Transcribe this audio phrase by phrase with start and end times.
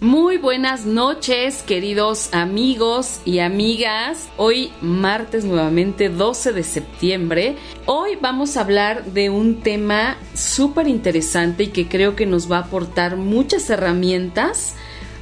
[0.00, 4.28] Muy buenas noches, queridos amigos y amigas.
[4.36, 7.56] Hoy martes nuevamente 12 de septiembre.
[7.86, 12.58] Hoy vamos a hablar de un tema súper interesante y que creo que nos va
[12.58, 14.74] a aportar muchas herramientas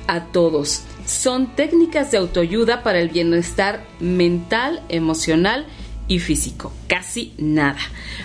[0.09, 0.82] a todos.
[1.06, 5.66] Son técnicas de autoayuda para el bienestar mental, emocional
[6.09, 6.73] y físico.
[6.88, 7.79] Casi nada.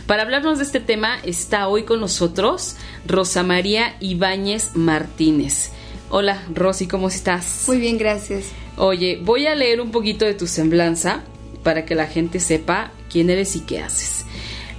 [0.08, 5.74] Para hablarnos de este tema está hoy con nosotros Rosa María Ibáñez Martínez.
[6.12, 7.66] Hola, Rosy, ¿cómo estás?
[7.68, 8.46] Muy bien, gracias.
[8.78, 11.22] Oye, voy a leer un poquito de tu semblanza
[11.62, 14.26] para que la gente sepa quién eres y qué haces.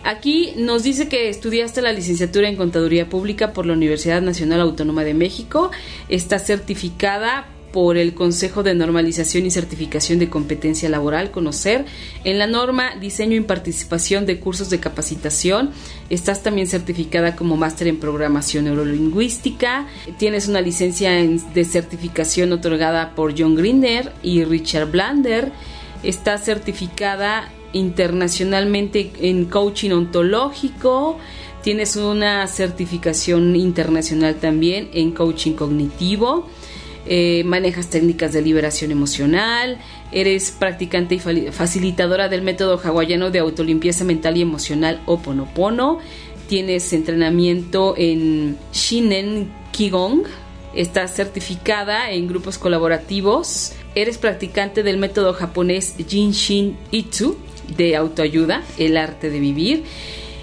[0.03, 5.05] Aquí nos dice que estudiaste la licenciatura en Contaduría Pública por la Universidad Nacional Autónoma
[5.05, 5.71] de México.
[6.09, 11.85] Está certificada por el Consejo de Normalización y Certificación de Competencia Laboral, conocer.
[12.25, 15.71] En la norma Diseño y Participación de Cursos de Capacitación,
[16.09, 19.87] estás también certificada como máster en Programación Neurolingüística.
[20.19, 25.53] Tienes una licencia de certificación otorgada por John Greener y Richard Blander.
[26.03, 31.19] Estás certificada internacionalmente en coaching ontológico.
[31.63, 36.49] Tienes una certificación internacional también en coaching cognitivo
[37.07, 39.79] eh, manejas técnicas de liberación emocional,
[40.13, 45.99] eres practicante y facilitadora del método hawaiano de autolimpieza mental y emocional Oponopono,
[46.49, 50.25] tienes entrenamiento en Shinen Kigong,
[50.75, 57.37] estás certificada en grupos colaborativos, eres practicante del método japonés Jinshin Itsu
[57.77, 59.85] de autoayuda, el arte de vivir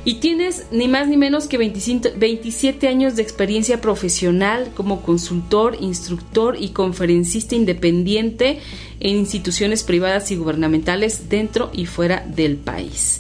[0.07, 6.55] y tienes ni más ni menos que 27 años de experiencia profesional como consultor, instructor
[6.57, 8.59] y conferencista independiente
[9.01, 13.19] en instituciones privadas y gubernamentales dentro y fuera del país.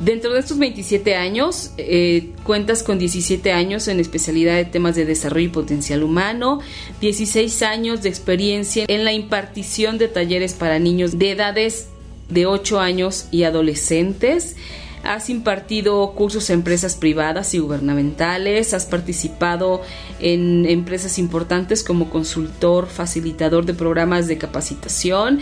[0.00, 5.04] Dentro de estos 27 años, eh, cuentas con 17 años en especialidad de temas de
[5.04, 6.60] desarrollo y potencial humano,
[7.02, 11.88] 16 años de experiencia en la impartición de talleres para niños de edades
[12.30, 14.56] de 8 años y adolescentes,
[15.04, 19.82] has impartido cursos a empresas privadas y gubernamentales, has participado
[20.20, 25.40] en empresas importantes como consultor, facilitador de programas de capacitación.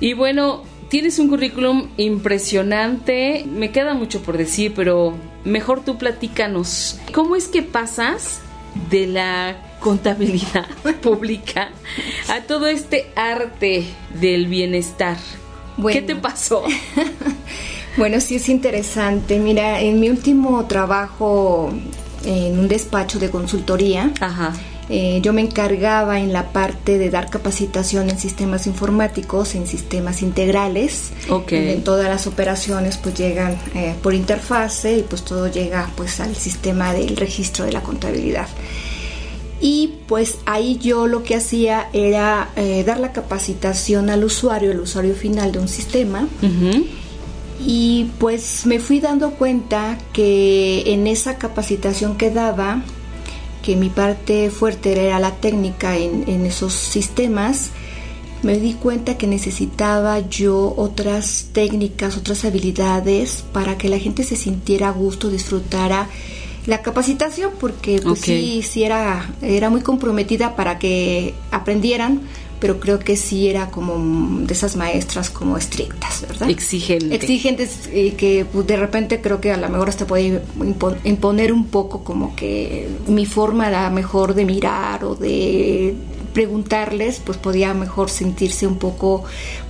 [0.00, 3.44] Y bueno, tienes un currículum impresionante.
[3.46, 5.14] Me queda mucho por decir, pero
[5.44, 6.98] mejor tú platícanos.
[7.12, 8.40] ¿Cómo es que pasas
[8.90, 10.66] de la contabilidad
[11.02, 11.70] pública
[12.28, 13.86] a todo este arte
[14.20, 15.16] del bienestar?
[15.92, 16.64] ¿Qué te pasó?
[17.98, 19.40] Bueno, sí es interesante.
[19.40, 21.70] Mira, en mi último trabajo
[22.24, 24.12] en un despacho de consultoría,
[24.88, 30.22] eh, yo me encargaba en la parte de dar capacitación en sistemas informáticos, en sistemas
[30.22, 31.12] integrales.
[31.50, 36.36] En todas las operaciones pues llegan eh, por interfase y pues todo llega pues al
[36.36, 38.46] sistema del registro de la contabilidad.
[39.60, 44.78] Y pues ahí yo lo que hacía era eh, dar la capacitación al usuario, el
[44.78, 46.28] usuario final de un sistema.
[47.60, 52.82] Y pues me fui dando cuenta que en esa capacitación que daba,
[53.62, 57.70] que mi parte fuerte era la técnica en, esos sistemas,
[58.42, 64.36] me di cuenta que necesitaba yo otras técnicas, otras habilidades para que la gente se
[64.36, 66.08] sintiera a gusto, disfrutara
[66.66, 72.20] la capacitación, porque pues sí, sí era, era muy comprometida para que aprendieran,
[72.60, 76.50] pero creo que sí era como de esas maestras como estrictas, ¿verdad?
[76.50, 77.12] Exigentes.
[77.12, 80.42] Exigentes y que pues, de repente creo que a lo mejor hasta puede
[81.04, 85.94] imponer un poco como que mi forma era mejor de mirar o de
[86.32, 89.24] preguntarles, pues podía mejor sentirse un poco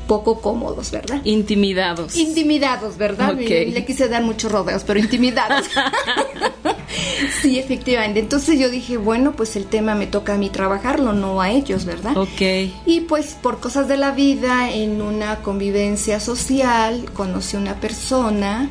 [0.06, 1.20] poco cómodos, ¿verdad?
[1.24, 2.16] Intimidados.
[2.16, 3.34] Intimidados, ¿verdad?
[3.36, 5.66] Le quise dar muchos rodeos, pero intimidados.
[7.42, 8.20] sí, efectivamente.
[8.20, 11.84] Entonces yo dije, bueno, pues el tema me toca a mí trabajarlo, no a ellos,
[11.84, 12.16] ¿verdad?
[12.16, 12.40] Ok.
[12.86, 18.70] Y pues por cosas de la vida, en una convivencia social, conocí una persona,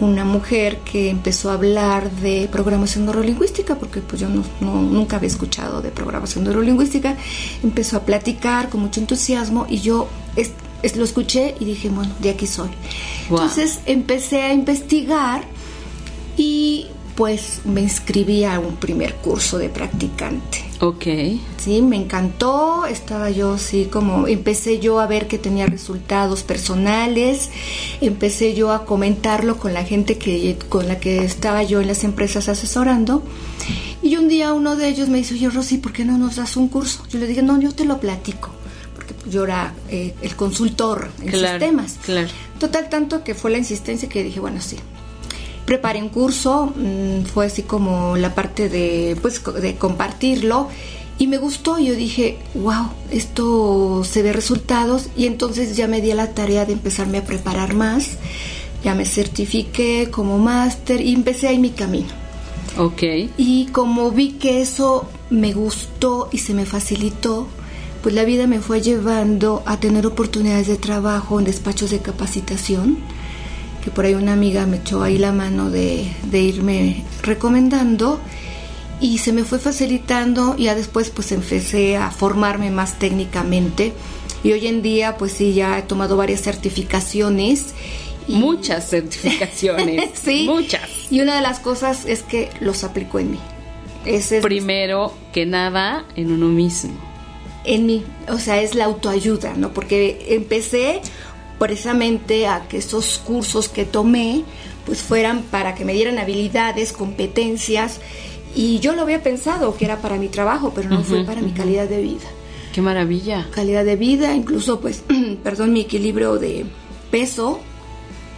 [0.00, 5.28] una mujer que empezó a hablar de programación neurolingüística, porque pues yo no, nunca había
[5.28, 7.16] escuchado de programación neurolingüística,
[7.62, 10.08] empezó a platicar con mucho entusiasmo y yo
[10.96, 12.70] lo escuché y dije, bueno, de aquí soy.
[13.28, 15.44] Entonces empecé a investigar
[16.36, 16.86] y
[17.20, 20.64] pues me inscribí a un primer curso de practicante.
[20.80, 21.04] Ok.
[21.58, 27.50] Sí, me encantó, estaba yo así como, empecé yo a ver que tenía resultados personales,
[28.00, 32.04] empecé yo a comentarlo con la gente que, con la que estaba yo en las
[32.04, 33.22] empresas asesorando.
[34.00, 36.56] Y un día uno de ellos me dice, oye Rosy, ¿por qué no nos das
[36.56, 37.04] un curso?
[37.10, 38.48] Yo le dije, no, yo te lo platico,
[38.94, 41.98] porque yo era eh, el consultor en sistemas.
[42.02, 42.28] Claro.
[42.58, 44.78] Total, tanto que fue la insistencia que dije, bueno, sí,
[45.64, 50.68] preparé un curso, mm, fue así como la parte de, pues, de compartirlo
[51.18, 51.78] y me gustó.
[51.78, 56.64] Yo dije, wow, esto se ve resultados y entonces ya me di a la tarea
[56.64, 58.16] de empezarme a preparar más.
[58.82, 62.08] Ya me certifiqué como máster y empecé ahí mi camino.
[62.78, 63.02] Ok.
[63.36, 67.46] Y como vi que eso me gustó y se me facilitó,
[68.02, 72.98] pues la vida me fue llevando a tener oportunidades de trabajo en despachos de capacitación
[73.84, 78.20] que por ahí una amiga me echó ahí la mano de, irme recomendando
[79.00, 83.92] y se me fue facilitando y ya después pues empecé a formarme más técnicamente.
[84.42, 87.74] Y hoy en día pues sí ya he tomado varias certificaciones
[88.28, 90.10] muchas certificaciones.
[90.22, 90.46] Sí.
[90.46, 90.82] Muchas.
[91.10, 93.38] Y una de las cosas es que los aplico en mí.
[94.04, 96.98] Ese es primero que nada en uno mismo.
[97.64, 98.04] En mí.
[98.28, 101.00] O sea es la autoayuda no porque empecé
[101.60, 104.44] precisamente a que esos cursos que tomé
[104.86, 108.00] pues fueran para que me dieran habilidades, competencias
[108.56, 111.52] y yo lo había pensado que era para mi trabajo, pero no fue para mi
[111.52, 112.26] calidad de vida.
[112.72, 113.46] Qué maravilla.
[113.52, 115.04] Calidad de vida, incluso pues,
[115.44, 116.64] perdón, mi equilibrio de
[117.10, 117.60] peso.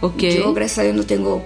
[0.01, 0.21] Ok.
[0.23, 1.43] Yo gracias a Dios no tengo,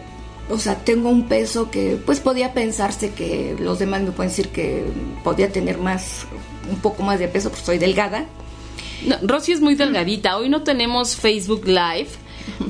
[0.50, 4.50] o sea, tengo un peso que pues podía pensarse que los demás me pueden decir
[4.50, 4.84] que
[5.24, 6.26] podía tener más,
[6.72, 8.26] un poco más de peso, pues soy delgada
[9.06, 10.38] no, Rosy es muy delgadita.
[10.38, 12.10] Hoy no tenemos Facebook Live,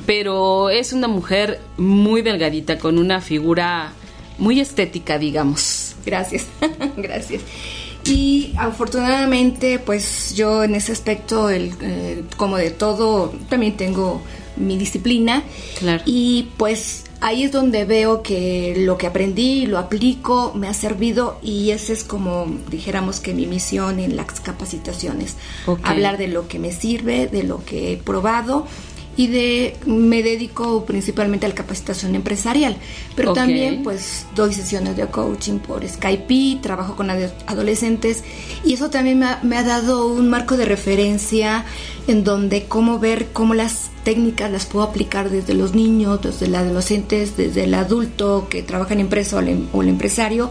[0.06, 3.92] pero es una mujer muy delgadita, con una figura
[4.38, 5.96] muy estética, digamos.
[6.04, 6.46] Gracias,
[6.96, 7.42] gracias.
[8.04, 14.22] Y afortunadamente, pues yo en ese aspecto, el, eh, como de todo, también tengo
[14.56, 15.42] mi disciplina.
[15.78, 16.02] Claro.
[16.06, 21.38] Y pues ahí es donde veo que lo que aprendí lo aplico, me ha servido
[21.42, 25.36] y esa es como dijéramos que mi misión en las capacitaciones,
[25.82, 28.66] hablar de lo que me sirve, de lo que he probado
[29.16, 32.76] y de me dedico principalmente a la capacitación empresarial,
[33.16, 38.22] pero también pues doy sesiones de coaching por Skype, trabajo con adolescentes
[38.64, 41.64] y eso también me ha, me ha dado un marco de referencia
[42.06, 46.56] en donde cómo ver cómo las técnicas las puedo aplicar desde los niños, desde los
[46.56, 50.50] adolescentes, desde el adulto que trabaja en empresa o el, o el empresario,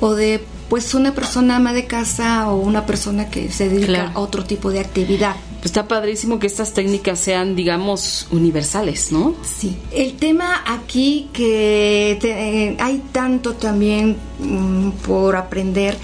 [0.00, 4.18] o de pues una persona ama de casa o una persona que se dedica a
[4.18, 5.36] otro tipo de actividad.
[5.62, 9.34] Está padrísimo que estas técnicas sean, digamos, universales, ¿no?
[9.42, 9.76] Sí.
[9.90, 15.94] El tema aquí que eh, hay tanto también mm, por aprender,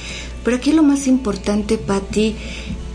[0.45, 2.37] pero aquí lo más importante, para ti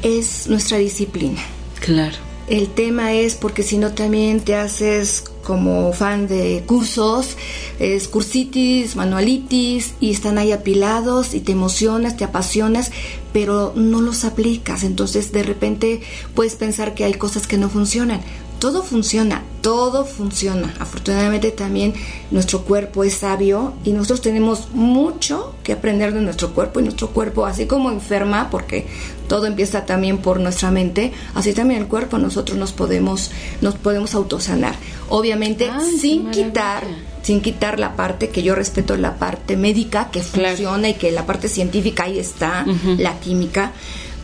[0.03, 1.41] es nuestra disciplina.
[1.79, 2.24] Claro.
[2.47, 7.37] El tema es porque si no también te haces como fan de cursos,
[7.79, 12.91] es cursitis, manualitis y están ahí apilados y te emocionas, te apasionas,
[13.33, 14.83] pero no los aplicas.
[14.83, 16.01] Entonces de repente
[16.35, 18.21] puedes pensar que hay cosas que no funcionan
[18.65, 20.73] todo funciona, todo funciona.
[20.79, 21.93] Afortunadamente también
[22.31, 27.09] nuestro cuerpo es sabio y nosotros tenemos mucho que aprender de nuestro cuerpo y nuestro
[27.09, 28.87] cuerpo, así como enferma, porque
[29.27, 33.29] todo empieza también por nuestra mente, así también el cuerpo nosotros nos podemos
[33.61, 34.73] nos podemos autosanar.
[35.09, 35.69] Obviamente
[35.99, 36.85] sin quitar
[37.21, 41.27] sin quitar la parte que yo respeto la parte médica que funciona y que la
[41.27, 42.65] parte científica ahí está,
[42.97, 43.73] la química,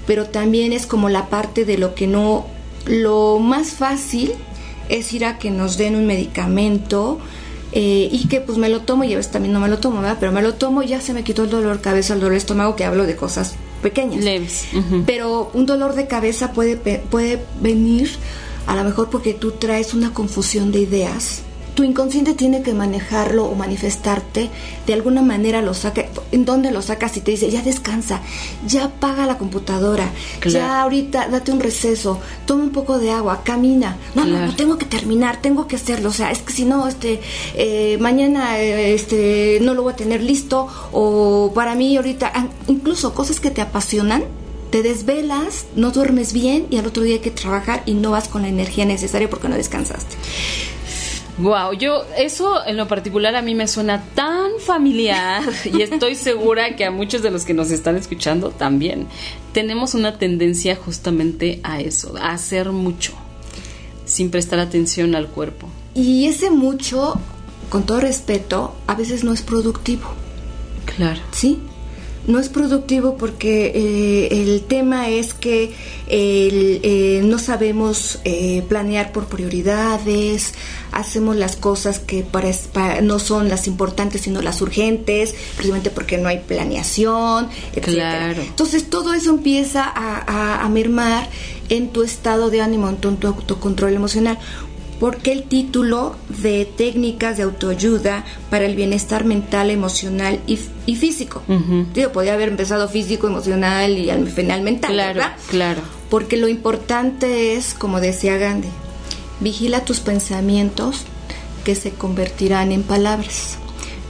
[0.08, 2.48] pero también es como la parte de lo que no
[2.86, 4.34] lo más fácil
[4.90, 7.20] es ir a que nos den un medicamento
[7.72, 10.02] eh, y que pues me lo tomo y a veces también no me lo tomo,
[10.02, 10.18] ¿verdad?
[10.20, 12.34] Pero me lo tomo y ya se me quitó el dolor de cabeza, el dolor
[12.34, 14.24] de estómago, que hablo de cosas pequeñas.
[14.24, 14.66] Leves.
[15.06, 18.10] Pero un dolor de cabeza puede, puede venir
[18.68, 21.44] a lo mejor porque tú traes una confusión de ideas
[21.76, 24.50] tu inconsciente tiene que manejarlo o manifestarte,
[24.86, 26.01] de alguna manera lo saca,
[26.32, 27.18] ¿en dónde lo sacas?
[27.18, 28.22] Y te dice, ya descansa,
[28.66, 30.10] ya apaga la computadora,
[30.46, 33.98] ya ahorita date un receso, toma un poco de agua, camina.
[34.16, 36.88] No, no, no, tengo que terminar, tengo que hacerlo, o sea, es que si no,
[36.88, 37.22] este,
[37.56, 42.48] eh, mañana, eh, este, no lo voy a tener listo, o para mí ahorita, ah,
[42.68, 44.24] incluso cosas que te apasionan,
[44.72, 48.30] te desvelas, no duermes bien y al otro día hay que trabajar y no vas
[48.30, 50.16] con la energía necesaria porque no descansaste.
[51.42, 56.76] Wow, yo eso en lo particular a mí me suena tan familiar y estoy segura
[56.76, 59.08] que a muchos de los que nos están escuchando también
[59.52, 63.14] tenemos una tendencia justamente a eso, a hacer mucho
[64.06, 65.68] sin prestar atención al cuerpo.
[65.96, 67.20] Y ese mucho,
[67.70, 70.10] con todo respeto, a veces no es productivo.
[70.86, 71.22] Claro.
[71.32, 71.60] ¿Sí?
[72.32, 75.74] No es productivo porque eh, el tema es que
[76.08, 80.54] eh, no sabemos eh, planear por prioridades,
[80.92, 86.30] hacemos las cosas que para, no son las importantes sino las urgentes, precisamente porque no
[86.30, 88.38] hay planeación, etc.
[88.38, 91.30] Entonces todo eso empieza a, a mermar
[91.70, 94.38] en tu estado de ánimo, en tu autocontrol emocional
[95.02, 100.58] porque el título de técnicas de autoayuda para el bienestar mental, emocional y,
[100.96, 101.42] físico.
[101.96, 104.92] Digo, podría haber empezado físico, emocional y al final mental.
[104.94, 105.82] Claro, claro.
[106.12, 108.70] Porque lo importante es, como decía Gandhi,
[109.40, 111.02] vigila tus pensamientos
[111.64, 113.58] que se convertirán en palabras.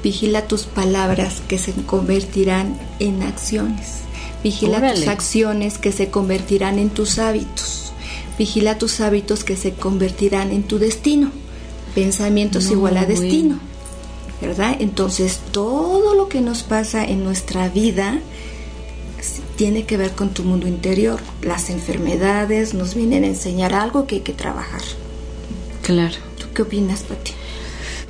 [0.03, 4.01] Vigila tus palabras que se convertirán en acciones.
[4.43, 7.80] Vigila tus acciones que se convertirán en tus hábitos
[8.41, 11.31] Vigila tus hábitos que se convertirán en tu destino.
[11.93, 13.59] Pensamientos igual a destino.
[14.41, 14.77] ¿Verdad?
[14.79, 18.17] Entonces todo lo que nos pasa en nuestra vida
[19.57, 21.19] tiene que ver con tu mundo interior.
[21.43, 24.81] Las enfermedades nos vienen a enseñar algo que hay que trabajar.
[25.83, 26.15] Claro.
[26.39, 27.33] ¿Tú qué opinas, Pati?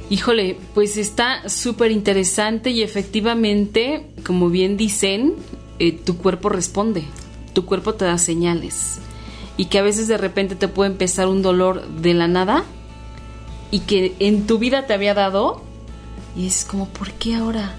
[0.10, 5.34] Híjole, pues está súper interesante y efectivamente, como bien dicen,
[5.80, 7.04] eh, tu cuerpo responde,
[7.52, 9.02] tu cuerpo te da señales
[9.58, 12.64] y que a veces de repente te puede empezar un dolor de la nada
[13.70, 15.62] y que en tu vida te había dado
[16.36, 17.76] y es como, ¿por qué ahora?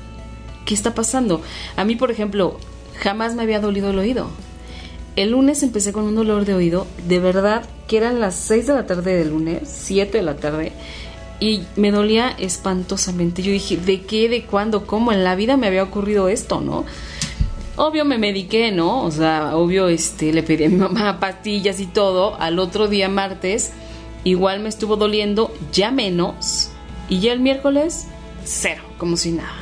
[0.64, 1.42] ¿Qué está pasando?
[1.76, 2.58] A mí, por ejemplo,
[2.98, 4.28] jamás me había dolido el oído.
[5.16, 8.74] El lunes empecé con un dolor de oído, de verdad que eran las 6 de
[8.74, 10.72] la tarde del lunes, 7 de la tarde,
[11.38, 13.42] y me dolía espantosamente.
[13.42, 15.12] Yo dije, ¿de qué, de cuándo, cómo?
[15.12, 16.86] En la vida me había ocurrido esto, ¿no?
[17.76, 19.02] Obvio me mediqué, ¿no?
[19.02, 22.36] O sea, obvio este, le pedí a mi mamá pastillas y todo.
[22.38, 23.72] Al otro día, martes,
[24.24, 26.70] igual me estuvo doliendo, ya menos.
[27.08, 28.06] Y ya el miércoles,
[28.44, 29.56] cero, como si nada.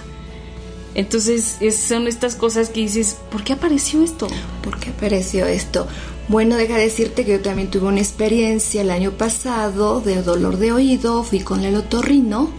[0.94, 4.26] Entonces, son estas cosas que dices, ¿por qué apareció esto?
[4.62, 5.86] ¿Por qué apareció esto?
[6.26, 10.72] Bueno, deja decirte que yo también tuve una experiencia el año pasado de dolor de
[10.72, 12.50] oído, fui con el otorrino,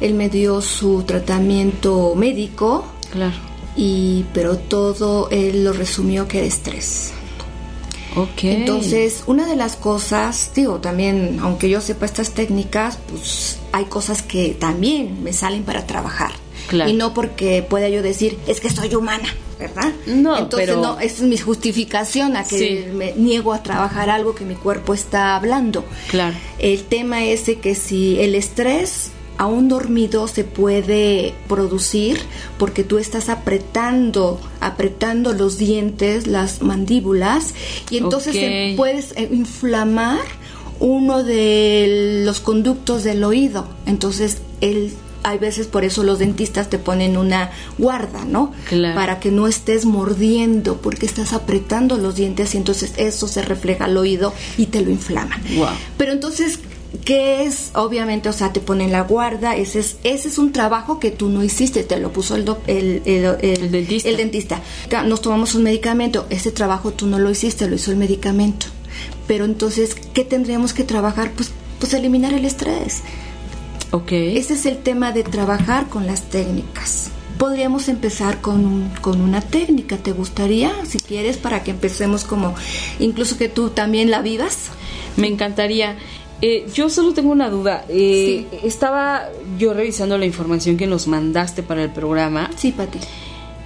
[0.00, 2.86] él me dio su tratamiento médico.
[3.10, 7.12] Claro y pero todo él lo resumió que era estrés.
[8.16, 8.44] Ok.
[8.44, 14.22] Entonces, una de las cosas, digo, también, aunque yo sepa estas técnicas, pues hay cosas
[14.22, 16.32] que también me salen para trabajar.
[16.68, 16.90] Claro.
[16.90, 19.28] Y no porque pueda yo decir, es que soy humana,
[19.58, 19.92] ¿verdad?
[20.06, 20.80] No, Entonces, pero...
[20.80, 24.94] no, esa es mi justificación a que me niego a trabajar algo que mi cuerpo
[24.94, 25.84] está hablando.
[26.10, 26.34] Claro.
[26.58, 32.18] El tema es que si el estrés aún dormido se puede producir
[32.58, 37.54] porque tú estás apretando, apretando los dientes, las mandíbulas,
[37.90, 40.20] y entonces puedes eh, inflamar
[40.78, 43.66] uno de los conductos del oído.
[43.86, 44.92] Entonces, el
[45.26, 48.52] hay veces por eso los dentistas te ponen una guarda, ¿no?
[48.94, 53.86] Para que no estés mordiendo, porque estás apretando los dientes y entonces eso se refleja
[53.86, 55.36] al oído y te lo inflama.
[55.98, 56.60] Pero entonces,
[57.04, 57.70] ¿Qué es?
[57.74, 61.28] Obviamente, o sea, te ponen la guarda, ese es, ese es un trabajo que tú
[61.28, 64.08] no hiciste, te lo puso el, el, el, dentista.
[64.08, 64.62] el dentista.
[65.04, 68.66] Nos tomamos un medicamento, ese trabajo tú no lo hiciste, lo hizo el medicamento.
[69.26, 71.32] Pero entonces, ¿qué tendríamos que trabajar?
[71.32, 73.02] Pues, pues eliminar el estrés.
[73.90, 74.12] Ok.
[74.12, 77.10] Ese es el tema de trabajar con las técnicas.
[77.38, 80.72] Podríamos empezar con, con una técnica, ¿te gustaría?
[80.86, 82.54] Si quieres, para que empecemos como,
[82.98, 84.70] incluso que tú también la vivas.
[85.16, 85.96] Me encantaría.
[86.42, 87.84] Eh, yo solo tengo una duda.
[87.88, 89.28] Eh, estaba
[89.58, 92.50] yo revisando la información que nos mandaste para el programa.
[92.56, 92.98] Sí, Pati.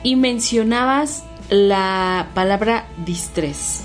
[0.03, 3.81] Y mencionabas la palabra distrés.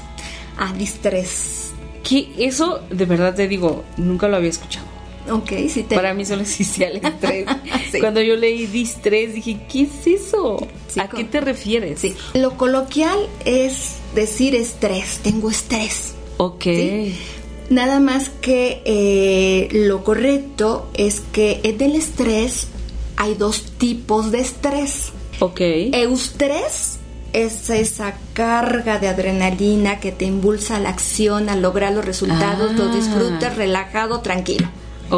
[0.57, 1.73] Ah, distrés.
[2.03, 4.85] Que eso, de verdad te digo, nunca lo había escuchado.
[5.31, 5.95] Ok, sí te...
[5.95, 7.47] Para mí solo existía el estrés.
[7.99, 10.67] Cuando yo leí distrés dije, ¿qué es eso?
[10.99, 11.99] ¿A qué te refieres?
[11.99, 12.15] Sí.
[12.35, 16.13] Lo coloquial es decir estrés, tengo estrés.
[16.37, 16.65] Ok.
[17.69, 22.67] Nada más que eh, lo correcto es que en el estrés
[23.17, 25.11] hay dos tipos de estrés.
[25.39, 25.61] Ok.
[25.61, 26.99] Eustrés
[27.33, 32.73] es esa carga de adrenalina que te impulsa a la acción, a lograr los resultados,
[32.73, 32.95] lo ah.
[32.95, 34.69] disfrutes relajado, tranquilo.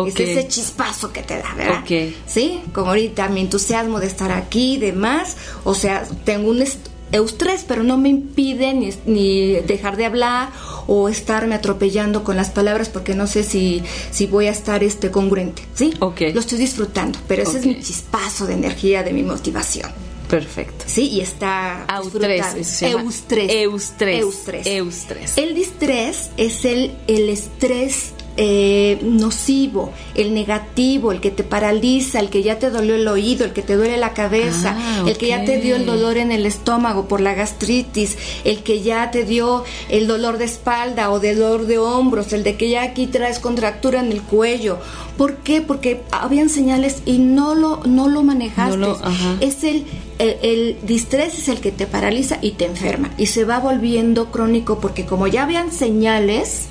[0.08, 1.84] Es ese chispazo que te da, ¿verdad?
[2.26, 5.38] Sí, como ahorita mi entusiasmo de estar aquí y demás.
[5.64, 6.62] O sea, tengo un
[7.12, 10.50] eustrés, pero no me impide ni, ni dejar de hablar
[10.88, 15.12] o estarme atropellando con las palabras porque no sé si, si voy a estar este
[15.12, 15.94] congruente, ¿sí?
[16.00, 16.22] Ok.
[16.34, 19.92] Lo estoy disfrutando, pero ese es mi chispazo de energía, de mi motivación.
[20.30, 20.84] Perfecto.
[20.88, 22.82] Sí, y está Eustrés.
[22.82, 23.52] Eustrés.
[23.52, 24.20] Eustrés.
[24.20, 24.68] Eustrés.
[24.68, 25.38] Eustrés.
[25.38, 32.30] El distrés es el, el estrés eh, nocivo, el negativo, el que te paraliza, el
[32.30, 35.28] que ya te dolió el oído, el que te duele la cabeza, Ah, el que
[35.30, 39.24] ya te dio el dolor en el estómago por la gastritis, el que ya te
[39.26, 43.40] dio el dolor de espalda o dolor de hombros, el de que ya aquí traes
[43.40, 44.78] contractura en el cuello.
[45.18, 45.62] ¿Por qué?
[45.62, 48.78] Porque habían señales y no lo, no lo manejaste.
[48.78, 49.00] No lo-
[49.40, 49.86] es el,
[50.20, 54.28] el, el distrés es el que te paraliza y te enferma y se va volviendo
[54.32, 56.68] crónico porque como ya habían señales,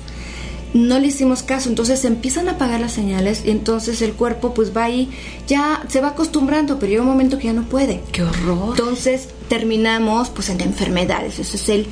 [0.73, 4.53] no le hicimos caso, entonces se empiezan a apagar las señales y entonces el cuerpo
[4.53, 5.09] pues va ahí,
[5.47, 8.01] ya se va acostumbrando, pero llega un momento que ya no puede.
[8.11, 8.69] Qué horror.
[8.71, 11.87] Entonces terminamos pues en enfermedades, ese es el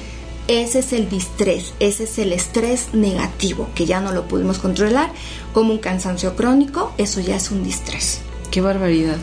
[0.48, 5.12] ese es el distrés, ese es el estrés negativo que ya no lo pudimos controlar,
[5.54, 8.22] como un cansancio crónico, eso ya es un distrés.
[8.52, 9.18] Qué barbaridad.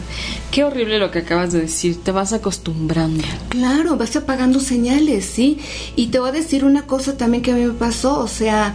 [0.51, 2.03] Qué horrible lo que acabas de decir.
[2.03, 3.25] Te vas acostumbrando.
[3.49, 5.59] Claro, vas apagando señales, ¿sí?
[5.97, 8.75] Y te voy a decir una cosa también que a mí me pasó, o sea,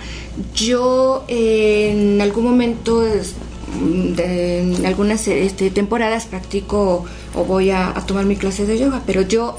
[0.55, 8.05] yo eh, en algún momento, de- en algunas este, temporadas practico o voy a, a
[8.05, 9.57] tomar mi clase de yoga, pero yo,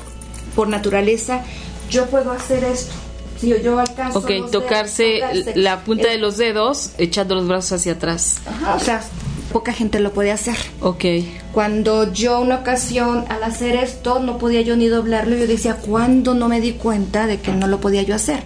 [0.56, 1.42] por naturaleza,
[1.90, 2.92] yo puedo hacer esto.
[3.40, 5.52] Sí, yo alcanzo Ok, dedos, tocarse tocarse.
[5.54, 8.38] la punta de los dedos, echando los brazos hacia atrás.
[8.46, 9.04] Ajá, o sea,
[9.52, 10.56] poca gente lo puede hacer.
[10.80, 11.04] Ok.
[11.52, 16.34] Cuando yo una ocasión al hacer esto no podía yo ni doblarlo, yo decía, ¿cuándo
[16.34, 18.42] no me di cuenta de que no lo podía yo hacer?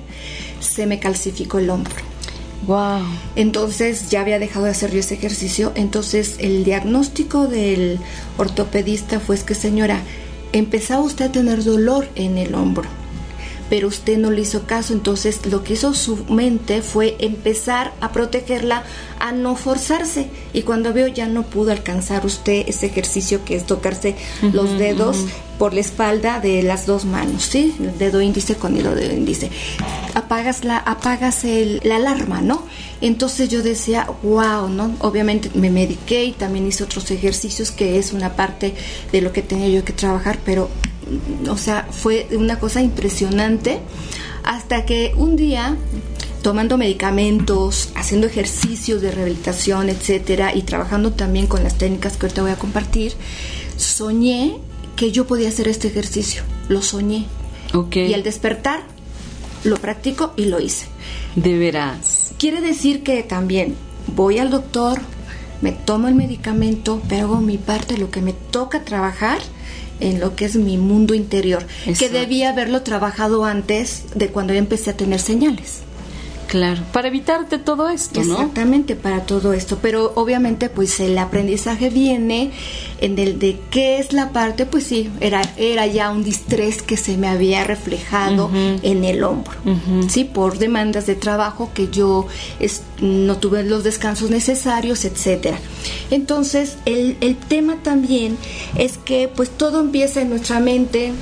[0.61, 1.95] Se me calcificó el hombro.
[2.67, 3.03] Wow.
[3.35, 5.73] Entonces ya había dejado de hacer yo ese ejercicio.
[5.75, 7.99] Entonces el diagnóstico del
[8.39, 10.01] ortopedista fue es que señora,
[10.53, 12.89] empezaba usted a tener dolor en el hombro,
[13.73, 14.93] pero usted no le hizo caso.
[14.93, 18.85] Entonces lo que hizo su mente fue empezar a protegerla,
[19.19, 20.27] a no forzarse.
[20.53, 24.15] Y cuando veo ya no pudo alcanzar usted ese ejercicio que es tocarse
[24.53, 25.25] los dedos
[25.59, 27.75] por la espalda de las dos manos, ¿sí?
[27.81, 29.51] El dedo índice con el dedo índice.
[30.13, 32.67] Apagas la, apagas el, la alarma, ¿no?
[33.01, 34.95] Entonces yo decía, wow, ¿no?
[34.99, 38.75] Obviamente me mediqué y también hice otros ejercicios que es una parte
[39.13, 40.69] de lo que tenía yo que trabajar, pero,
[41.49, 43.81] o sea, fue una cosa impresionante
[44.45, 45.77] hasta que un día
[46.43, 52.43] tomando medicamentos, haciendo ejercicios de rehabilitación, etcétera, y trabajando también con las técnicas que ahorita
[52.43, 53.13] voy a compartir,
[53.77, 54.59] soñé
[54.97, 56.43] que yo podía hacer este ejercicio.
[56.69, 57.27] Lo soñé.
[57.75, 57.97] Ok.
[57.97, 58.83] Y al despertar,
[59.65, 60.87] lo practico y lo hice.
[61.37, 62.35] De veras.
[62.39, 63.77] Quiere decir que también
[64.15, 65.01] voy al doctor,
[65.61, 69.39] me tomo el medicamento, pero hago mi parte, lo que me toca trabajar
[70.03, 71.65] en lo que es mi mundo interior,
[71.99, 75.83] que debía haberlo trabajado antes de cuando ya empecé a tener señales.
[76.53, 76.83] Claro.
[76.93, 78.35] Para evitarte todo esto, ¿no?
[78.35, 82.51] Exactamente para todo esto, pero obviamente pues el aprendizaje viene
[83.01, 86.99] en el de qué es la parte, pues sí, era era ya un distrés que
[86.99, 88.51] se me había reflejado
[88.83, 89.55] en el hombro,
[90.09, 92.27] sí, por demandas de trabajo que yo
[92.61, 95.59] es- no tuve los descansos necesarios, etcétera.
[96.11, 98.37] Entonces el, el tema también
[98.77, 101.15] es que pues todo empieza en nuestra mente,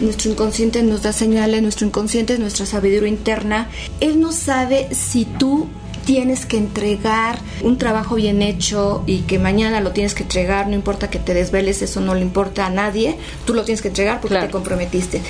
[0.00, 3.68] nuestro inconsciente nos da señales, nuestro inconsciente es nuestra sabiduría interna.
[4.00, 5.66] Él no sabe si tú
[6.04, 10.74] tienes que entregar un trabajo bien hecho y que mañana lo tienes que entregar, no
[10.76, 14.20] importa que te desveles, eso no le importa a nadie, tú lo tienes que entregar
[14.20, 14.46] porque Claro.
[14.46, 15.20] te comprometiste.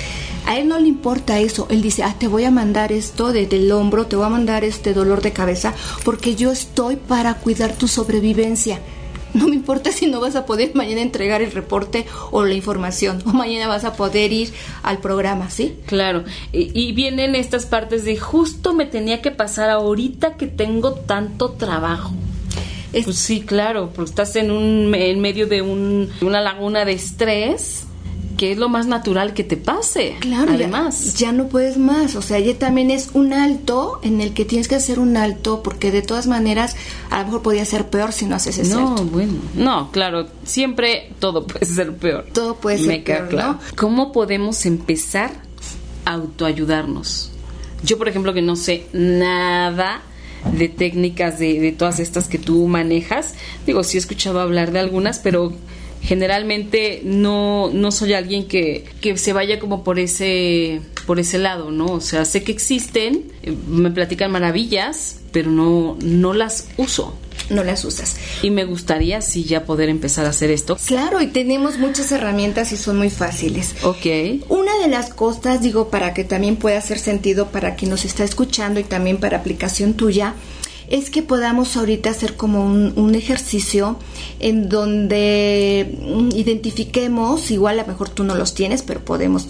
[0.45, 3.57] A él no le importa eso, él dice, ah, te voy a mandar esto desde
[3.57, 5.73] el hombro, te voy a mandar este dolor de cabeza,
[6.05, 8.79] porque yo estoy para cuidar tu sobrevivencia.
[9.37, 13.21] No me importa si no vas a poder mañana entregar el reporte o la información,
[13.25, 14.51] o mañana vas a poder ir
[14.83, 15.75] al programa, ¿sí?
[15.85, 20.93] Claro, y, y vienen estas partes de justo me tenía que pasar ahorita que tengo
[20.93, 22.13] tanto trabajo.
[22.93, 26.93] Es- Pues sí, claro, porque estás en un en medio de un- una laguna de
[26.93, 27.86] estrés,
[28.37, 30.15] que es lo más natural que te pase.
[30.19, 31.15] Claro, además.
[31.15, 32.15] Ya, no puedes más.
[32.15, 35.63] O sea, ya también es un alto en el que tienes que hacer un alto
[35.63, 36.75] porque de todas maneras
[37.09, 39.05] a lo mejor podía ser peor si no haces ese no, alto.
[39.05, 42.27] bueno, no, claro, siempre todo puede ser peor.
[42.31, 43.53] Todo puede ser Me queda peor, claro.
[43.53, 43.59] ¿no?
[43.75, 45.31] ¿Cómo podemos empezar
[46.05, 47.31] a autoayudarnos?
[47.83, 50.01] Yo, por ejemplo, que no sé nada
[50.53, 53.33] de técnicas de, de todas estas que tú manejas,
[53.65, 55.53] digo, sí he escuchado hablar de algunas, pero
[56.07, 61.71] generalmente no, no soy alguien que, que se vaya como por ese por ese lado,
[61.71, 61.85] ¿no?
[61.85, 67.17] O sea, sé que existen, eh, me platican maravillas, pero no, no las uso
[67.49, 68.17] no las usas.
[68.41, 70.77] Y me gustaría sí ya poder empezar a hacer esto.
[70.85, 73.75] Claro, y tenemos muchas herramientas y son muy fáciles.
[73.83, 74.05] Ok.
[74.49, 78.23] Una de las cosas, digo, para que también pueda hacer sentido para quien nos está
[78.23, 80.35] escuchando y también para aplicación tuya,
[80.89, 83.97] es que podamos ahorita hacer como un, ejercicio
[84.39, 89.47] en donde mm, identifiquemos, igual a lo mejor tú no los tienes, pero podemos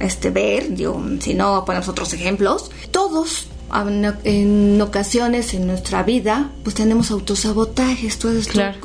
[0.00, 3.46] este, ver, digo, si no ponemos otros ejemplos, todos
[4.24, 8.18] en ocasiones en nuestra vida, pues tenemos autosabotajes.
[8.18, 8.28] ¿Tú,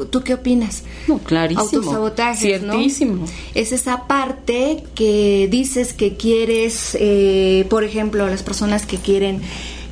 [0.09, 0.83] ¿tú, qué opinas?
[1.07, 1.63] No, clarísimo.
[1.63, 3.25] Autosabotajes, Ciertísimo.
[3.55, 9.41] Es esa parte que dices que quieres, eh, por ejemplo, las personas que quieren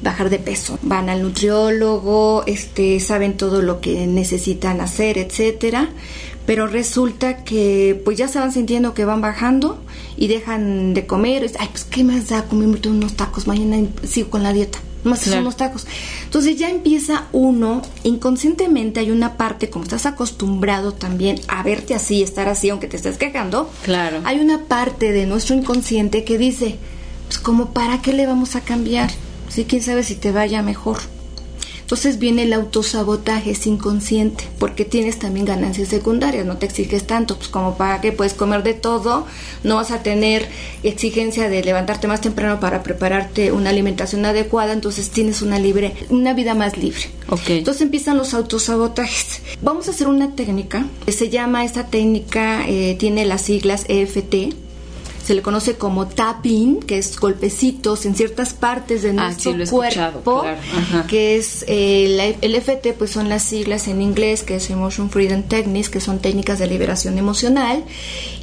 [0.04, 0.78] bajar de peso.
[0.82, 5.90] Van al nutriólogo, este, saben todo lo que necesitan hacer, etcétera,
[6.46, 9.82] pero resulta que pues ya se van sintiendo que van bajando
[10.18, 14.44] y dejan de comer, ay, pues qué más da comerme unos tacos, mañana sigo con
[14.44, 14.80] la dieta.
[15.04, 15.86] Más son unos tacos.
[16.24, 22.24] Entonces ya empieza uno, inconscientemente hay una parte, como estás acostumbrado también a verte así,
[22.24, 23.70] estar así, aunque te estés quejando.
[23.84, 24.22] Claro.
[24.24, 26.78] Hay una parte de nuestro inconsciente que dice,
[27.28, 29.10] pues como para qué le vamos a cambiar
[29.54, 30.98] Sí, quién sabe si te vaya mejor.
[31.82, 37.38] Entonces viene el autosabotaje, es inconsciente, porque tienes también ganancias secundarias, no te exiges tanto,
[37.38, 39.28] pues como para que puedes comer de todo,
[39.64, 40.48] no vas a tener
[40.82, 46.34] exigencia de levantarte más temprano para prepararte una alimentación adecuada, entonces tienes una libre, una
[46.34, 47.02] vida más libre.
[47.30, 47.60] Okay.
[47.60, 49.42] Entonces empiezan los autosabotajes.
[49.62, 54.56] Vamos a hacer una técnica, se llama esta técnica, eh, tiene las siglas EFT,
[55.26, 60.44] se le conoce como tapping, que es golpecitos en ciertas partes de ah, nuestro cuerpo,
[61.08, 65.44] que es eh, el FT, pues son las siglas en inglés, que es Emotion Freedom
[65.44, 67.84] Techniques, que son técnicas de liberación emocional,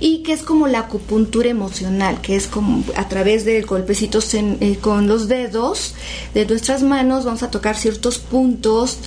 [0.00, 4.78] y que es como la acupuntura emocional, que es como a través de golpecitos eh,
[4.80, 5.94] con los dedos
[6.34, 8.98] de nuestras manos, vamos a tocar ciertos puntos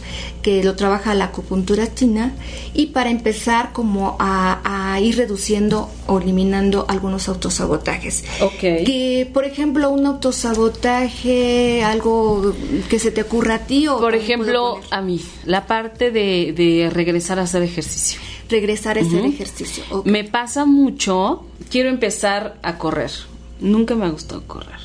[0.43, 2.33] que lo trabaja la acupuntura china,
[2.73, 8.23] y para empezar como a, a ir reduciendo o eliminando algunos autos autosabotajes.
[8.41, 8.85] Ok.
[8.85, 12.53] Que, por ejemplo, un autosabotaje, algo
[12.89, 13.99] que se te ocurra a ti o...
[13.99, 18.19] Por ejemplo, a mí, la parte de, regresar a hacer ejercicio.
[18.49, 19.83] Regresar a hacer ejercicio.
[20.05, 23.11] Me pasa mucho, quiero empezar a correr.
[23.59, 24.79] Nunca me ha gustado correr.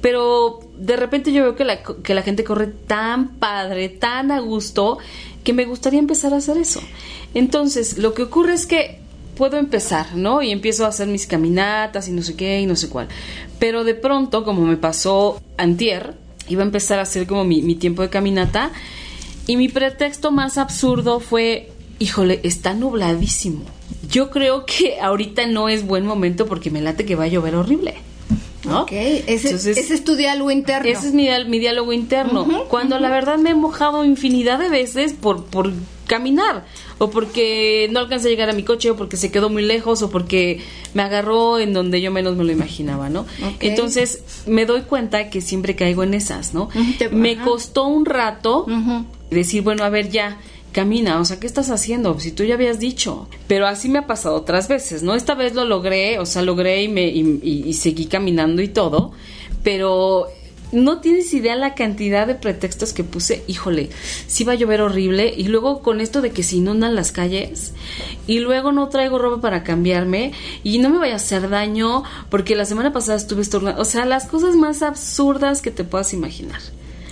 [0.00, 4.40] Pero de repente yo veo que la, que la gente corre tan padre, tan a
[4.40, 4.98] gusto,
[5.44, 6.80] que me gustaría empezar a hacer eso.
[7.34, 9.00] Entonces, lo que ocurre es que
[9.40, 10.42] puedo empezar, ¿no?
[10.42, 13.08] Y empiezo a hacer mis caminatas y no sé qué y no sé cuál.
[13.58, 16.14] Pero de pronto, como me pasó antier,
[16.46, 18.70] iba a empezar a hacer como mi, tiempo de caminata
[19.46, 23.62] y mi pretexto más absurdo fue, híjole, está nubladísimo.
[24.10, 27.54] Yo creo que ahorita no es buen momento porque me late que va a llover
[27.54, 27.94] horrible.
[28.70, 28.82] ¿No?
[28.82, 30.88] Ok, ese, es tu diálogo interno.
[30.88, 32.46] Ese es mi, mi diálogo interno.
[32.68, 35.72] Cuando la verdad me he mojado infinidad de veces por, por
[36.06, 36.64] caminar
[36.98, 40.02] o porque no alcancé a llegar a mi coche o porque se quedó muy lejos
[40.02, 40.60] o porque
[40.92, 43.26] me agarró en donde yo menos me lo imaginaba, ¿no?
[43.60, 46.68] Entonces me doy cuenta que siempre caigo en esas, ¿no?
[47.12, 48.66] me costó un rato
[49.30, 50.38] decir, bueno, a ver ya,
[50.72, 52.18] camina, o sea, ¿qué estás haciendo?
[52.18, 53.28] Si tú ya habías dicho.
[53.46, 55.14] Pero así me ha pasado otras veces, ¿no?
[55.14, 59.12] Esta vez lo logré, o sea, logré y, me, y seguí caminando y todo,
[59.62, 60.28] pero
[60.72, 63.90] no tienes idea la cantidad de pretextos que puse, híjole,
[64.26, 67.72] sí va a llover horrible y luego con esto de que se inundan las calles
[68.26, 72.54] y luego no traigo ropa para cambiarme y no me vaya a hacer daño porque
[72.54, 76.60] la semana pasada estuve estornudando, o sea, las cosas más absurdas que te puedas imaginar.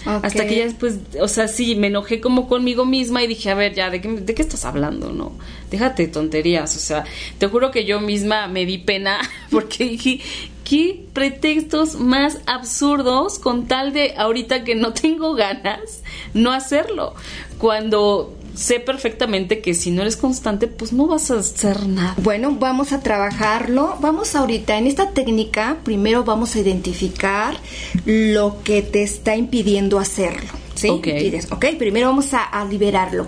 [0.08, 3.54] Hasta que ya después, o sea, sí, me enojé como conmigo misma y dije, a
[3.54, 5.12] ver, ya, ¿de qué, ¿de qué estás hablando?
[5.12, 5.32] No,
[5.70, 7.04] déjate tonterías, o sea,
[7.36, 10.20] te juro que yo misma me di pena porque dije,
[10.64, 17.14] ¿qué pretextos más absurdos con tal de ahorita que no tengo ganas no hacerlo?
[17.58, 22.14] Cuando sé perfectamente que si no eres constante, pues no vas a hacer nada.
[22.18, 23.96] Bueno, vamos a trabajarlo.
[24.00, 27.56] Vamos ahorita en esta técnica, primero vamos a identificar
[28.04, 30.50] lo que te está impidiendo hacerlo.
[30.74, 30.88] ¿Sí?
[30.88, 31.08] Ok.
[31.50, 33.26] ok, primero vamos a, liberarlo.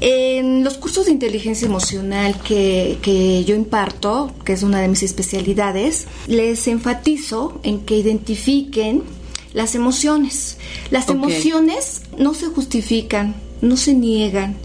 [0.00, 5.02] En los cursos de inteligencia emocional que, que, yo imparto, que es una de mis
[5.02, 9.02] especialidades, les enfatizo en que identifiquen
[9.54, 10.58] las emociones.
[10.90, 14.56] Las emociones no se justifican, no se niegan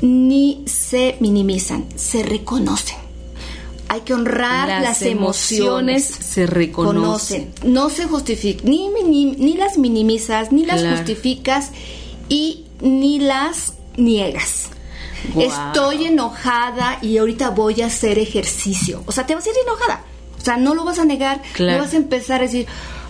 [0.00, 2.98] ni se minimizan, se reconocen.
[3.88, 7.52] Hay que honrar las, emociones, se reconocen.
[7.64, 11.70] No se justifican, ni, ni, las minimizas, ni las justificas
[12.28, 14.70] y ni las niegas.
[15.38, 19.02] Estoy enojada y ahorita voy a hacer ejercicio.
[19.06, 20.04] O sea, te vas a ir enojada
[20.46, 22.66] sea, no lo vas a negar, no vas a empezar a decir,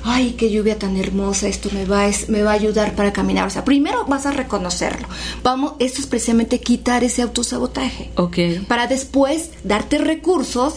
[0.06, 3.46] ay, qué lluvia tan hermosa, esto me va, me va a ayudar para caminar.
[3.46, 5.08] O sea, primero vas a reconocerlo.
[5.42, 8.10] Vamos, esto es precisamente quitar ese autosabotaje.
[8.16, 8.38] Ok.
[8.68, 10.74] Para después darte recursos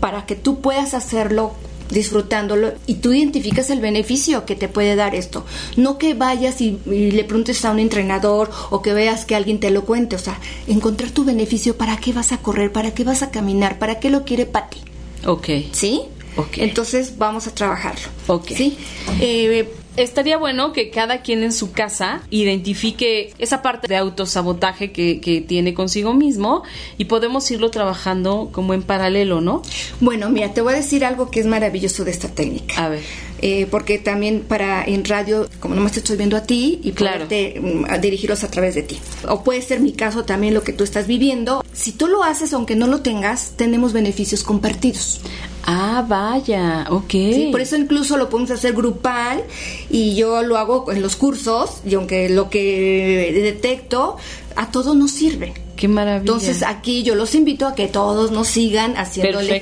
[0.00, 1.54] para que tú puedas hacerlo
[1.90, 5.44] disfrutándolo y tú identificas el beneficio que te puede dar esto.
[5.76, 9.70] No que vayas y, le preguntes a un entrenador o que veas que alguien te
[9.70, 13.22] lo cuente, o sea, encontrar tu beneficio, para qué vas a correr, para qué vas
[13.22, 14.78] a caminar, para qué lo quiere para ti.
[15.26, 15.48] Ok.
[15.72, 16.02] ¿Sí?
[16.36, 16.58] Ok.
[16.58, 18.08] Entonces vamos a trabajarlo.
[18.26, 18.48] Ok.
[18.56, 18.76] ¿Sí?
[19.20, 25.20] Eh, estaría bueno que cada quien en su casa identifique esa parte de autosabotaje que,
[25.20, 26.64] que tiene consigo mismo
[26.98, 29.62] y podemos irlo trabajando como en paralelo, ¿no?
[30.00, 32.84] Bueno, mira, te voy a decir algo que es maravilloso de esta técnica.
[32.84, 33.02] A ver.
[33.46, 37.26] Eh, porque también para en radio, como nomás te estoy viendo a ti y claro.
[37.26, 38.98] Mm, dirigirlos a través de ti.
[39.28, 41.62] O puede ser mi caso también lo que tú estás viviendo.
[41.72, 45.20] Si tú lo haces, aunque no lo tengas, tenemos beneficios compartidos.
[45.66, 47.10] Ah, vaya, ok.
[47.10, 49.42] Sí, por eso incluso lo podemos hacer grupal
[49.90, 54.16] y yo lo hago en los cursos y aunque lo que detecto
[54.56, 55.63] a todo nos sirve.
[55.76, 56.20] Qué maravilla.
[56.20, 59.60] Entonces aquí yo los invito a que todos nos sigan haciendo la,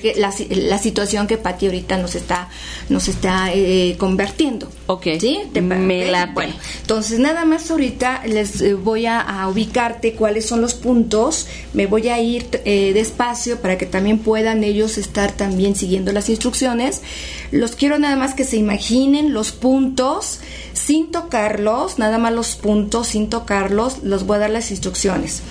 [0.50, 2.48] la, situación que Pati ahorita nos está
[2.88, 4.68] nos está eh, convirtiendo.
[4.86, 5.06] Ok.
[5.18, 5.40] ¿Sí?
[5.60, 10.74] Me la Bueno, entonces nada más ahorita les eh, voy a, ubicarte cuáles son los
[10.74, 11.46] puntos.
[11.72, 16.28] Me voy a ir eh, despacio para que también puedan ellos estar también siguiendo las
[16.28, 17.00] instrucciones.
[17.50, 20.40] Los quiero nada más que se imaginen los puntos
[20.74, 24.02] sin tocarlos, nada más los puntos sin tocarlos.
[24.02, 25.42] Los voy a dar las instrucciones.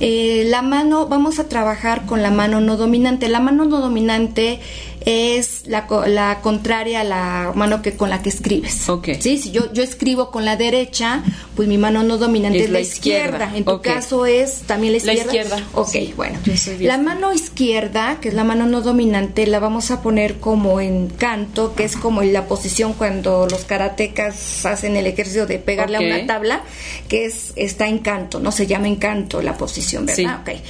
[0.00, 3.28] Eh, la mano, vamos a trabajar con la mano no dominante.
[3.28, 4.60] La mano no dominante
[5.08, 8.86] es la, la, contraria a la mano que con la que escribes.
[8.86, 9.20] Okay.
[9.22, 9.38] ¿Sí?
[9.38, 11.22] Si yo, yo escribo con la derecha,
[11.56, 13.50] pues mi mano no dominante es, la izquierda.
[13.54, 15.32] En tu caso es también la izquierda.
[15.32, 15.66] La izquierda.
[15.72, 16.38] Ok, bueno.
[16.80, 21.08] La mano izquierda, que es la mano no dominante, la vamos a poner como en
[21.08, 25.96] canto, que es como en la posición cuando los karatecas hacen el ejercicio de pegarle
[25.96, 26.60] a una tabla,
[27.08, 30.42] que es está en canto, no se llama en canto la posición, ¿verdad?
[30.44, 30.52] Sí.
[30.52, 30.60] Ok.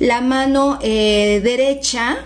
[0.00, 2.24] La mano eh, derecha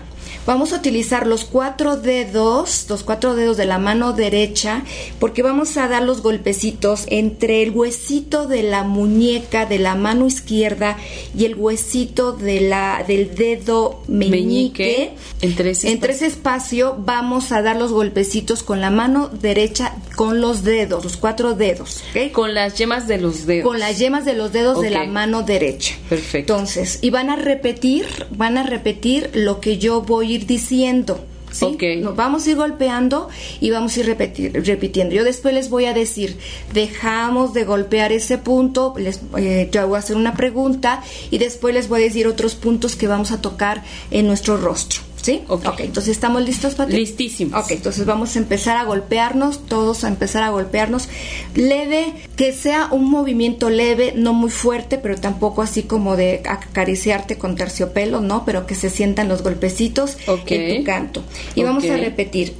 [0.49, 4.81] Vamos a utilizar los cuatro dedos, los cuatro dedos de la mano derecha,
[5.19, 10.25] porque vamos a dar los golpecitos entre el huesito de la muñeca de la mano
[10.25, 10.97] izquierda
[11.37, 15.11] y el huesito de la, del dedo meñique.
[15.41, 20.41] Entre, ese, entre ese espacio vamos a dar los golpecitos con la mano derecha, con
[20.41, 22.01] los dedos, los cuatro dedos.
[22.33, 23.67] Con las yemas de los dedos.
[23.67, 25.93] Con las yemas de los dedos de la mano derecha.
[26.09, 26.53] Perfecto.
[26.53, 31.25] Entonces, y van a repetir, van a repetir lo que yo voy a ir diciendo.
[31.51, 31.77] ¿sí?
[32.01, 35.15] Nos vamos a ir golpeando y vamos a ir repitiendo.
[35.15, 36.37] Yo después les voy a decir,
[36.73, 41.73] dejamos de golpear ese punto, les, eh, yo voy a hacer una pregunta y después
[41.73, 45.08] les voy a decir otros puntos que vamos a tocar en nuestro rostro.
[45.21, 45.41] ¿Sí?
[45.47, 47.63] ok, entonces estamos listos, para Listísimos.
[47.63, 51.09] Ok, entonces vamos a empezar a golpearnos, todos a empezar a golpearnos.
[51.55, 57.37] Leve, que sea un movimiento leve, no muy fuerte, pero tampoco así como de acariciarte
[57.37, 58.45] con terciopelo, ¿no?
[58.45, 61.23] Pero que se sientan los golpecitos en tu canto.
[61.55, 62.53] Y vamos a repetir,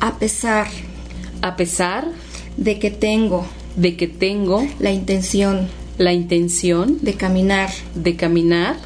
[0.00, 0.66] a pesar.
[1.42, 2.08] A pesar.
[2.56, 3.46] De que tengo.
[3.76, 4.66] De que tengo.
[4.78, 5.68] La intención.
[5.96, 6.98] La intención.
[7.00, 7.70] De caminar.
[7.94, 8.76] De caminar.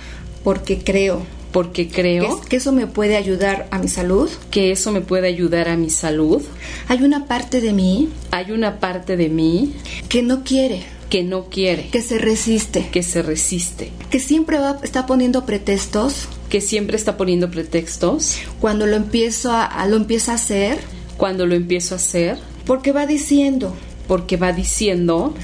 [0.44, 1.22] Porque creo
[1.54, 4.28] porque creo que, eso me puede ayudar a mi salud.
[4.50, 6.42] Que eso me puede ayudar a mi salud.
[6.88, 8.08] Hay una parte de mí.
[8.32, 9.72] Hay una parte de mí.
[10.08, 10.82] Que no quiere.
[11.10, 11.90] Que no quiere.
[11.90, 12.88] Que se resiste.
[12.90, 13.92] Que se resiste.
[14.10, 16.26] Que siempre va, está poniendo pretextos.
[16.48, 18.38] Que siempre está poniendo pretextos.
[18.60, 20.78] Cuando lo empiezo a, lo empieza a hacer.
[21.18, 22.36] Cuando lo empiezo a hacer.
[22.66, 23.76] Porque va diciendo.
[24.08, 25.34] Porque va diciendo.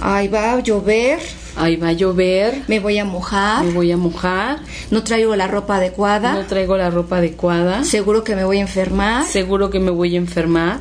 [0.00, 1.20] Ay, va a llover
[1.56, 2.62] Ahí va a llover.
[2.68, 3.64] Me voy a mojar.
[3.64, 4.58] Me voy a mojar.
[4.90, 6.34] No traigo la ropa adecuada.
[6.34, 7.82] No traigo la ropa adecuada.
[7.82, 9.24] Seguro que me voy a enfermar.
[9.24, 10.80] Seguro que me voy a enfermar.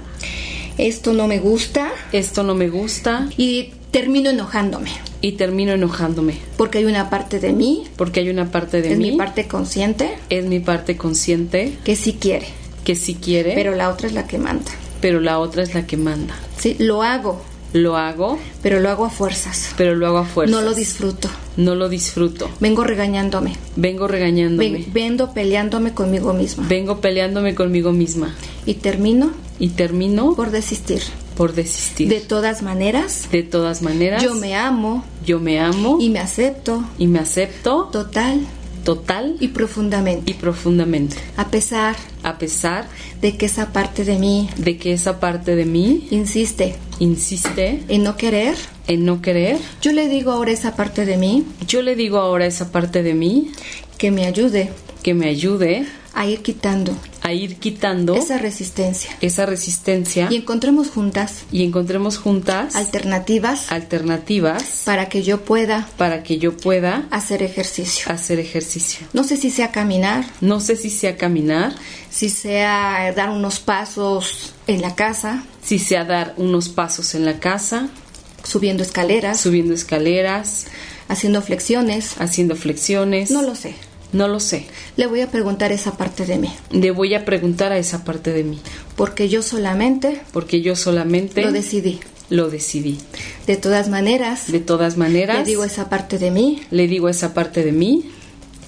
[0.78, 1.92] Esto no me gusta.
[2.12, 3.30] Esto no me gusta.
[3.38, 4.92] Y termino enojándome.
[5.22, 6.38] Y termino enojándome.
[6.58, 7.86] Porque hay una parte de mí.
[7.96, 9.08] Porque hay una parte de mí.
[9.08, 10.18] Es mi parte consciente.
[10.30, 11.78] Es mi parte consciente.
[11.86, 12.48] Que sí quiere.
[12.84, 13.54] Que sí quiere.
[13.56, 14.72] Pero la otra es la que manda.
[15.00, 16.36] Pero la otra es la que manda.
[16.58, 18.40] Sí, lo hago lo hago.
[18.64, 19.74] Pero lo hago a fuerzas.
[19.78, 20.56] Pero lo hago a fuerzas.
[20.56, 21.30] No lo disfruto.
[21.58, 22.50] No lo disfruto.
[22.60, 23.56] Vengo regañándome.
[23.76, 24.70] Vengo regañándome.
[24.72, 26.66] Ven, vengo peleándome conmigo misma.
[26.68, 28.34] Vengo peleándome conmigo misma.
[28.66, 29.32] Y termino.
[29.60, 30.36] Y termino.
[30.36, 31.02] Por desistir.
[31.36, 32.08] Por desistir.
[32.08, 33.28] De todas maneras.
[33.32, 34.24] De todas maneras.
[34.24, 35.04] Yo me amo.
[35.26, 35.98] Yo me amo.
[36.00, 36.84] Y me acepto.
[36.98, 37.90] Y me acepto.
[37.92, 38.40] Total
[38.86, 40.32] total y profundamente.
[40.32, 41.18] Y profundamente.
[41.36, 42.88] A pesar a pesar
[43.22, 48.04] de que esa parte de mí de que esa parte de mí insiste insiste en
[48.04, 48.56] no querer,
[48.88, 49.58] en no querer.
[49.82, 53.14] Yo le digo ahora esa parte de mí, yo le digo ahora esa parte de
[53.14, 53.52] mí
[53.98, 54.70] que me ayude,
[55.04, 56.94] que me ayude a ir quitando,
[57.26, 59.18] a ir quitando esa resistencia.
[59.20, 60.28] Esa resistencia.
[60.30, 61.44] Y encontremos juntas.
[61.52, 63.72] Y encontremos juntas alternativas.
[63.72, 64.84] Alternativas.
[64.86, 65.90] Para que yo pueda.
[65.98, 68.12] Para que yo pueda hacer ejercicio.
[68.12, 69.08] Hacer ejercicio.
[69.14, 70.24] No sé si sea caminar.
[70.40, 71.74] No sé si sea caminar.
[72.12, 75.44] Si sea dar unos pasos en la casa.
[75.64, 77.90] Si sea dar unos pasos en la casa.
[78.44, 79.40] Subiendo escaleras.
[79.40, 80.68] Subiendo escaleras.
[81.08, 82.14] Haciendo flexiones.
[82.20, 83.32] Haciendo flexiones.
[83.32, 83.74] No lo sé.
[84.14, 84.66] No lo sé.
[84.98, 86.52] Le voy a preguntar esa parte de mí.
[86.72, 88.60] Le voy a preguntar a esa parte de mí.
[88.96, 90.22] Porque yo solamente.
[90.32, 91.42] Porque yo solamente.
[91.42, 92.00] Lo decidí.
[92.30, 92.98] Lo decidí.
[93.46, 94.52] De todas maneras.
[94.52, 95.38] De todas maneras.
[95.40, 96.62] Le digo esa parte de mí.
[96.72, 98.10] Le digo esa parte de mí.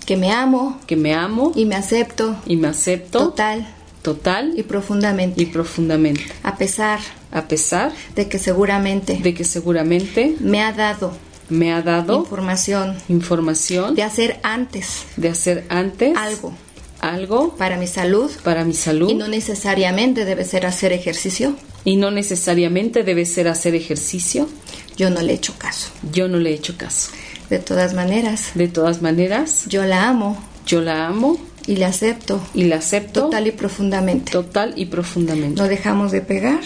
[0.06, 0.80] Que me amo.
[0.86, 1.52] Que me amo.
[1.56, 2.36] Y me acepto.
[2.46, 3.20] Y me acepto.
[3.20, 3.68] Total.
[4.02, 4.54] Total.
[4.56, 5.42] Y profundamente.
[5.42, 6.24] Y profundamente.
[6.44, 7.00] A pesar.
[7.32, 7.92] A pesar.
[8.16, 9.20] De que seguramente.
[9.22, 10.36] De que seguramente.
[10.40, 11.14] Me ha dado
[11.50, 12.98] me ha dado información.
[13.10, 16.54] información de hacer antes de hacer antes algo.
[17.00, 18.32] Algo para mi salud.
[18.44, 19.10] Para mi salud.
[19.10, 21.56] Y no necesariamente debe ser hacer ejercicio.
[21.84, 24.50] Y no necesariamente debe ser hacer ejercicio.
[24.96, 25.90] Yo no le he hecho caso.
[26.12, 27.12] Yo no le he hecho caso.
[27.50, 30.38] De todas maneras de todas maneras yo la amo.
[30.66, 32.42] yo la amo y la acepto.
[32.54, 34.32] y la acepto total y profundamente.
[34.32, 35.62] Total y profundamente.
[35.62, 36.62] No dejamos de pegar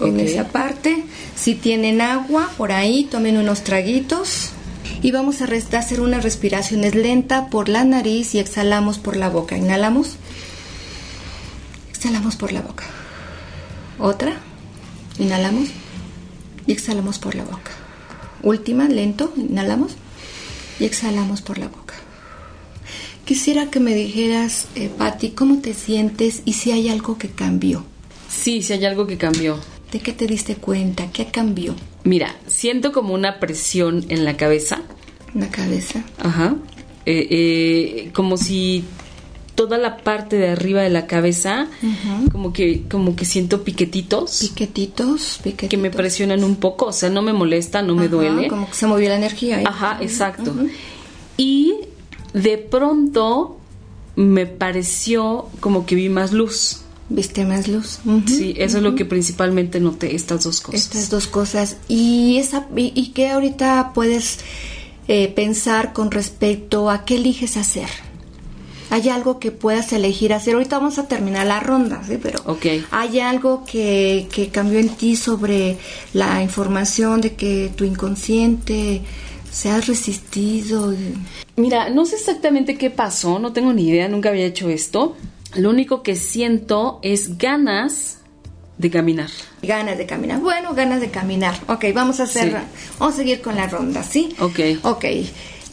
[0.00, 1.04] en esa parte.
[1.34, 4.50] Si tienen agua por ahí, tomen unos traguitos.
[5.02, 5.46] Y vamos a
[5.78, 9.56] hacer unas respiraciones lenta por la nariz y exhalamos por la boca.
[9.56, 10.16] Inhalamos.
[11.90, 12.84] Exhalamos por la boca.
[13.98, 14.34] Otra.
[15.18, 15.68] Inhalamos.
[16.66, 17.72] Y exhalamos por la boca.
[18.42, 19.32] Última, lento.
[19.36, 19.96] Inhalamos.
[20.78, 21.94] Y exhalamos por la boca.
[23.24, 27.84] Quisiera que me dijeras, eh, Patti, cómo te sientes y si hay algo que cambió.
[28.28, 29.58] Sí, si hay algo que cambió.
[29.92, 31.12] ¿De qué te diste cuenta?
[31.12, 31.74] ¿Qué cambió?
[32.04, 34.80] Mira, siento como una presión en la cabeza.
[35.34, 36.02] ¿En la cabeza?
[36.18, 36.56] Ajá.
[37.04, 38.84] Eh, eh, como si
[39.54, 41.68] toda la parte de arriba de la cabeza,
[42.32, 44.38] como que como que siento piquetitos.
[44.40, 45.68] Piquetitos, piquetitos.
[45.68, 48.48] Que me presionan un poco, o sea, no me molesta, no me duele.
[48.48, 49.60] Como que se movió la energía.
[49.60, 49.64] ¿eh?
[49.66, 50.54] Ajá, exacto.
[51.36, 51.74] Y
[52.32, 53.58] de pronto
[54.16, 56.81] me pareció como que vi más luz.
[57.12, 57.98] Viste más luz.
[58.26, 60.80] sí, eso es lo que principalmente noté, estas dos cosas.
[60.80, 61.76] Estas dos cosas.
[61.86, 64.38] ¿Y, esa, y, qué ahorita puedes
[65.08, 67.88] eh, pensar con respecto a qué eliges hacer?
[68.88, 70.54] ¿Hay algo que puedas elegir hacer?
[70.54, 72.18] Ahorita vamos a terminar la ronda, ¿sí?
[72.22, 72.84] Pero okay.
[72.90, 75.76] ¿hay algo que, que cambió en ti sobre
[76.14, 79.02] la información de que tu inconsciente
[79.50, 80.94] se ha resistido?
[81.56, 85.14] Mira, no sé exactamente qué pasó, no tengo ni idea, nunca había hecho esto
[85.54, 88.18] lo único que siento es ganas
[88.78, 89.30] de caminar.
[89.62, 90.40] Ganas de caminar.
[90.40, 91.54] Bueno, ganas de caminar.
[91.68, 92.56] Ok, vamos a hacer,
[92.98, 94.34] vamos a seguir con la ronda, ¿sí?
[94.40, 94.60] Ok.
[94.82, 95.04] Ok.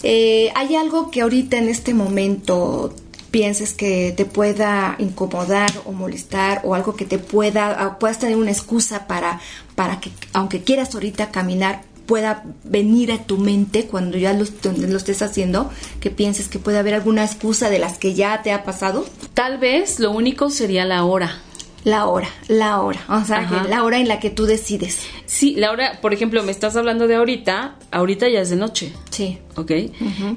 [0.03, 2.93] Eh, ¿Hay algo que ahorita en este momento
[3.31, 8.51] pienses que te pueda incomodar o molestar o algo que te pueda, puedas tener una
[8.51, 9.39] excusa para,
[9.75, 14.97] para que, aunque quieras ahorita caminar, pueda venir a tu mente cuando ya lo, lo,
[14.97, 15.69] estés haciendo,
[15.99, 19.05] que pienses que puede haber alguna excusa de las que ya te ha pasado?
[19.35, 21.37] Tal vez lo único sería la hora.
[21.83, 24.99] La hora, la hora, o sea, la hora en la que tú decides.
[25.25, 28.91] Sí, la hora, por ejemplo, me estás hablando de ahorita, ahorita ya es de noche.
[29.11, 29.37] Sí.
[29.55, 29.71] ¿Ok?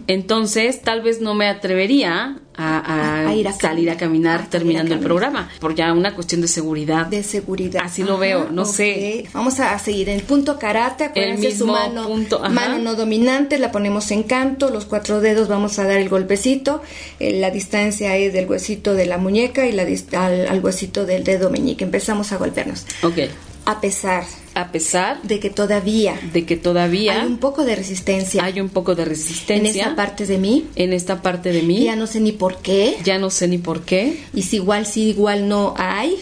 [0.07, 5.51] Entonces, tal vez no me atrevería a, ir a salir a caminar terminando el programa,
[5.61, 7.07] por ya una cuestión de seguridad.
[7.07, 7.83] De seguridad.
[7.85, 9.27] Así lo veo, no sé.
[9.33, 13.59] Vamos a seguir en el punto karate, el mismo su mano, punto, mano no dominante,
[13.59, 16.83] la ponemos en canto, los cuatro dedos vamos a dar el golpecito,
[17.19, 19.83] eh, la distancia es del huesito de la muñeca y la
[20.19, 21.85] al, al huesito del dedo meñique.
[21.85, 22.87] Empezamos a golpearnos.
[23.03, 23.52] Ok.
[23.65, 28.45] A pesar a pesar de que todavía de que todavía hay un poco de resistencia
[28.45, 31.85] hay un poco de resistencia en esta parte de mí en esta parte de mí
[31.85, 32.99] ya no sé ni por qué.
[33.03, 34.19] ya no sé ni por qué.
[34.35, 36.17] Y si igual sí igual no hay.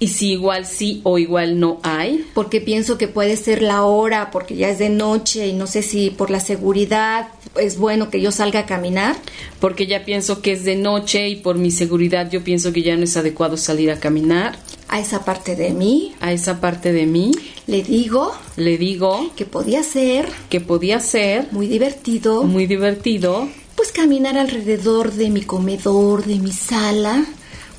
[0.00, 2.24] Y si igual sí o igual no hay.
[2.32, 5.82] Porque pienso que puede ser la hora porque ya es de noche y no sé
[5.82, 9.16] si por la seguridad es bueno que yo salga a caminar.
[9.58, 12.96] Porque ya pienso que es de noche y por mi seguridad yo pienso que ya
[12.96, 14.56] no es adecuado salir a caminar
[14.88, 16.14] a esa parte de mí.
[16.20, 17.32] A esa parte de mí.
[17.66, 18.32] Le digo.
[18.56, 19.30] Le digo.
[19.36, 20.28] Que podía ser.
[20.48, 21.48] Que podía ser.
[21.52, 22.44] Muy divertido.
[22.44, 23.48] Muy divertido.
[23.76, 27.24] Pues caminar alrededor de mi comedor, de mi sala,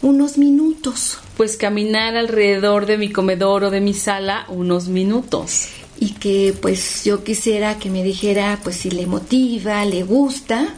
[0.01, 1.17] unos minutos.
[1.35, 5.67] Pues caminar alrededor de mi comedor o de mi sala unos minutos.
[5.99, 10.75] Y que pues yo quisiera que me dijera pues si le motiva, le gusta,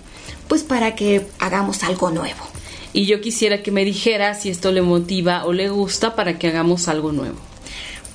[0.48, 2.51] pues para que hagamos algo nuevo
[2.94, 6.48] y yo quisiera que me dijera si esto le motiva o le gusta para que
[6.48, 7.38] hagamos algo nuevo.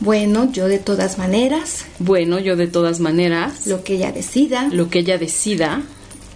[0.01, 1.87] Bueno, yo de todas maneras.
[1.99, 3.67] Bueno, yo de todas maneras.
[3.67, 4.69] Lo que ella decida.
[4.71, 5.83] Lo que ella decida.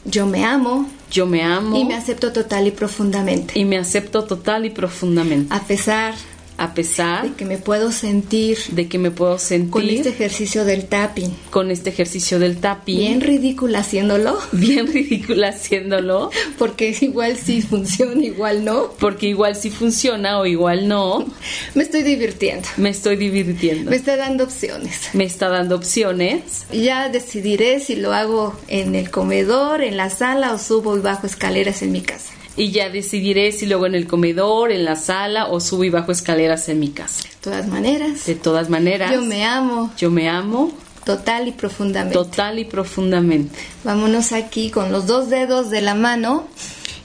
[0.06, 0.88] Yo me amo.
[1.10, 1.76] Yo me amo.
[1.76, 3.58] Y me acepto total y profundamente.
[3.58, 5.54] Y me acepto total y profundamente.
[5.54, 6.14] A pesar
[6.60, 10.66] a pesar de que me puedo sentir de que me puedo sentir con este ejercicio
[10.66, 11.34] del tapping.
[11.48, 12.98] con este ejercicio del tapping.
[12.98, 14.38] Bien ridícula haciéndolo.
[14.52, 16.30] Bien ridícula haciéndolo.
[16.58, 18.90] Porque igual sí funciona igual no.
[18.98, 21.24] Porque igual sí funciona o igual no.
[21.74, 22.68] Me estoy divirtiendo.
[22.76, 23.90] Me estoy divirtiendo.
[23.90, 25.08] Me está dando opciones.
[25.14, 26.66] Me está dando opciones.
[26.70, 31.26] Ya decidiré si lo hago en el comedor en la sala o subo y bajo
[31.26, 35.46] escaleras en mi casa y ya decidiré si luego en el comedor, en la sala
[35.46, 37.22] o subo y bajo escaleras en mi casa.
[37.22, 38.26] De todas maneras.
[38.26, 39.10] De todas maneras.
[39.12, 39.90] Yo me amo.
[39.96, 40.70] Yo me amo.
[41.06, 42.14] Total y profundamente.
[42.14, 43.58] Total y profundamente.
[43.82, 46.48] Vámonos aquí con los dos dedos de la mano.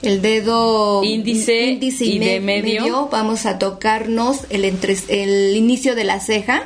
[0.02, 3.08] El dedo índice, y, de medio.
[3.08, 6.64] Vamos a tocarnos el, entre, el inicio de la ceja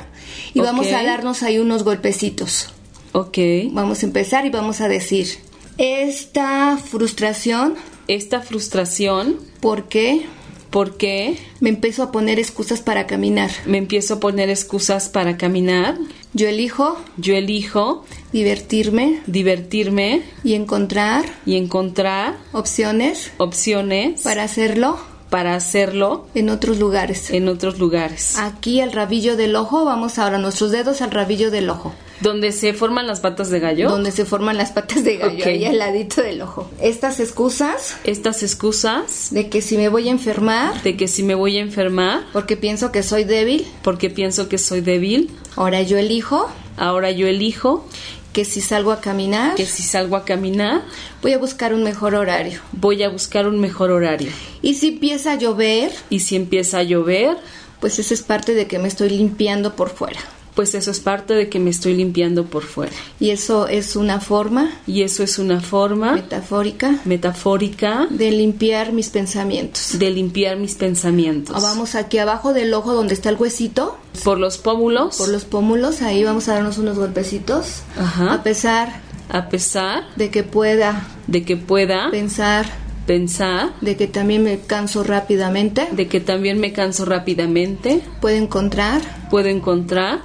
[0.53, 2.67] y vamos a darnos ahí unos golpecitos.
[3.13, 3.37] Ok.
[3.71, 5.29] Vamos a empezar y vamos a decir,
[5.77, 7.75] esta frustración
[8.07, 9.37] esta frustración.
[9.59, 10.25] ¿Por qué?
[10.69, 13.51] Porque me empiezo a poner excusas para caminar.
[13.65, 15.97] Me empiezo a poner excusas para caminar.
[16.33, 16.97] Yo elijo.
[17.17, 18.05] Yo elijo.
[18.31, 19.21] Divertirme.
[19.27, 20.23] Divertirme.
[20.43, 21.25] Y encontrar.
[21.45, 22.37] Y encontrar.
[22.53, 23.31] Opciones.
[23.37, 24.21] Opciones.
[24.21, 24.97] Para hacerlo.
[25.29, 26.27] Para hacerlo.
[26.35, 27.31] En otros lugares.
[27.31, 28.37] En otros lugares.
[28.37, 29.83] Aquí al rabillo del ojo.
[29.83, 31.93] Vamos ahora nuestros dedos al rabillo del ojo.
[32.21, 33.89] ¿Donde se forman las patas de gallo?
[33.89, 36.69] Donde se forman las patas de gallo, ahí al ladito del ojo.
[36.79, 37.95] Estas excusas.
[38.03, 39.29] Estas excusas.
[39.31, 40.81] De que si me voy a enfermar.
[40.83, 42.23] De que si me voy a enfermar.
[42.31, 43.65] Porque pienso que soy débil.
[43.83, 45.31] Porque pienso que soy débil.
[45.55, 46.47] Ahora yo elijo.
[46.77, 47.87] Ahora yo elijo.
[48.33, 49.55] Que si salgo a caminar.
[49.55, 50.83] Que si salgo a caminar.
[51.23, 52.59] Voy a buscar un mejor horario.
[52.71, 54.29] Voy a buscar un mejor horario.
[54.61, 55.91] Y si empieza a llover.
[56.11, 57.35] Y si empieza a llover.
[57.79, 60.19] Pues eso es parte de que me estoy limpiando por fuera
[60.61, 62.91] pues eso es parte de que me estoy limpiando por fuera.
[63.19, 64.69] Y eso es una forma.
[64.85, 66.11] Y eso es una forma.
[66.11, 66.99] Metafórica.
[67.03, 68.05] Metafórica.
[68.11, 69.97] De limpiar mis pensamientos.
[69.97, 71.55] De limpiar mis pensamientos.
[71.57, 73.97] Ah, vamos aquí abajo del ojo donde está el huesito.
[74.23, 75.17] Por los pómulos.
[75.17, 77.81] Por los pómulos, ahí vamos a darnos unos golpecitos.
[77.97, 78.31] Ajá.
[78.31, 79.01] A pesar.
[79.29, 80.03] A pesar.
[80.15, 81.07] De que pueda.
[81.25, 82.11] De que pueda.
[82.11, 82.67] Pensar
[83.11, 85.89] pensar de que también me canso rápidamente.
[85.91, 88.01] de que también me canso rápidamente.
[88.21, 90.21] Puedo encontrar puedo encontrar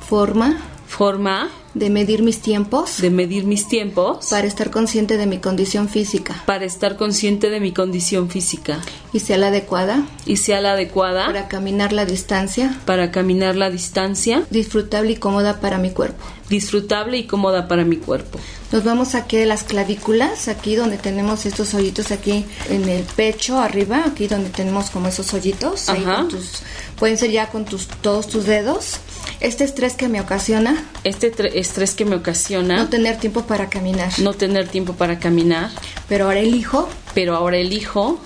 [0.00, 0.56] forma
[0.86, 3.02] forma de medir mis tiempos.
[3.02, 6.42] de medir mis tiempos para estar consciente de mi condición física.
[6.46, 8.80] para estar consciente de mi condición física.
[9.12, 12.78] Y sea la adecuada y sea la adecuada para caminar la distancia.
[12.86, 14.42] para caminar la distancia.
[14.48, 16.24] Disfrutable y cómoda para mi cuerpo.
[16.48, 18.38] Disfrutable y cómoda para mi cuerpo
[18.72, 23.60] nos vamos aquí de las clavículas, aquí donde tenemos estos hoyitos aquí en el pecho
[23.60, 26.62] arriba, aquí donde tenemos como esos hoyitos, ahí con tus,
[26.98, 28.96] pueden ser ya con tus todos tus dedos.
[29.40, 30.84] Este estrés que me ocasiona.
[31.04, 32.76] Este estrés que me ocasiona.
[32.76, 34.12] No tener tiempo para caminar.
[34.20, 35.70] No tener tiempo para caminar.
[36.08, 36.88] Pero ahora elijo.
[37.12, 38.20] Pero ahora elijo.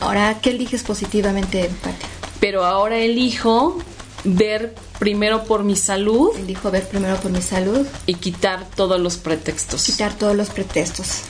[0.00, 1.96] Ahora, ¿qué eliges positivamente, Pati?
[2.40, 3.78] Pero ahora elijo
[4.24, 6.30] ver primero por mi salud.
[6.38, 7.84] Elijo ver primero por mi salud.
[8.06, 9.82] Y quitar todos los pretextos.
[9.82, 11.22] Quitar todos los pretextos.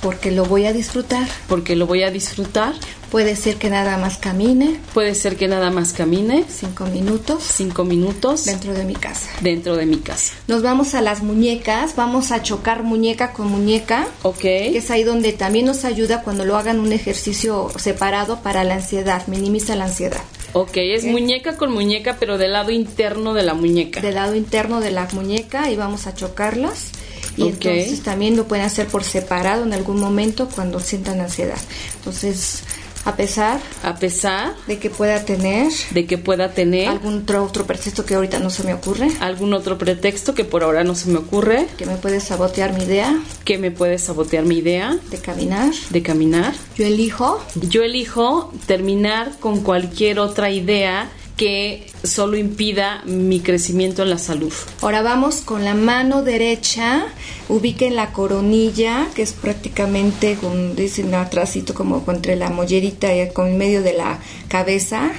[0.00, 1.26] Porque lo voy a disfrutar.
[1.48, 2.72] Porque lo voy a disfrutar.
[3.10, 4.80] Puede ser que nada más camine.
[4.94, 6.44] Puede ser que nada más camine.
[6.48, 7.42] Cinco minutos.
[7.42, 8.44] Cinco minutos.
[8.44, 9.28] Dentro de mi casa.
[9.40, 10.34] Dentro de mi casa.
[10.46, 11.96] Nos vamos a las muñecas.
[11.96, 14.06] Vamos a chocar muñeca con muñeca.
[14.22, 14.38] Ok.
[14.38, 18.74] Que es ahí donde también nos ayuda cuando lo hagan un ejercicio separado para la
[18.74, 19.26] ansiedad.
[19.26, 20.22] Minimiza la ansiedad.
[20.52, 24.00] Ok, es muñeca con muñeca, pero del lado interno de la muñeca.
[24.00, 26.90] Del lado interno de la muñeca y vamos a chocarlas.
[27.36, 31.58] Y entonces también lo pueden hacer por separado en algún momento cuando sientan ansiedad.
[31.96, 32.64] Entonces,
[33.04, 37.66] a pesar a pesar de que pueda tener de que pueda tener algún otro, otro,
[37.66, 39.10] pretexto que ahorita no se me ocurre.
[39.20, 41.66] algún otro pretexto que por ahora no se me ocurre.
[41.76, 43.18] Que me puede sabotear mi idea.
[43.44, 44.98] Que me puede sabotear mi idea.
[45.10, 45.72] De caminar.
[45.90, 46.54] De caminar.
[46.76, 51.08] Yo elijo yo elijo terminar con cualquier otra idea
[51.40, 54.52] que solo impida mi crecimiento en la salud.
[54.82, 57.06] Ahora vamos con la mano derecha,
[57.48, 63.56] ubiquen la coronilla, que es prácticamente, con, dicen atrásito como entre la mollerita y con
[63.56, 64.18] medio de la
[64.48, 65.12] cabeza.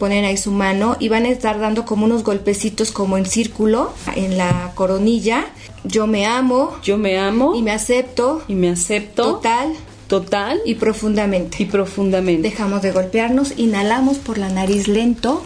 [0.00, 3.92] Ponen ahí su mano y van a estar dando como unos golpecitos como en círculo
[4.16, 5.46] en la coronilla.
[5.84, 6.78] Yo me amo.
[6.82, 7.54] Yo me amo.
[7.54, 8.42] Y me acepto.
[8.48, 9.34] Y me acepto.
[9.34, 9.72] Total
[10.08, 11.62] total y profundamente.
[11.62, 12.50] Y profundamente.
[12.50, 15.44] Dejamos de golpearnos, inhalamos por la nariz lento.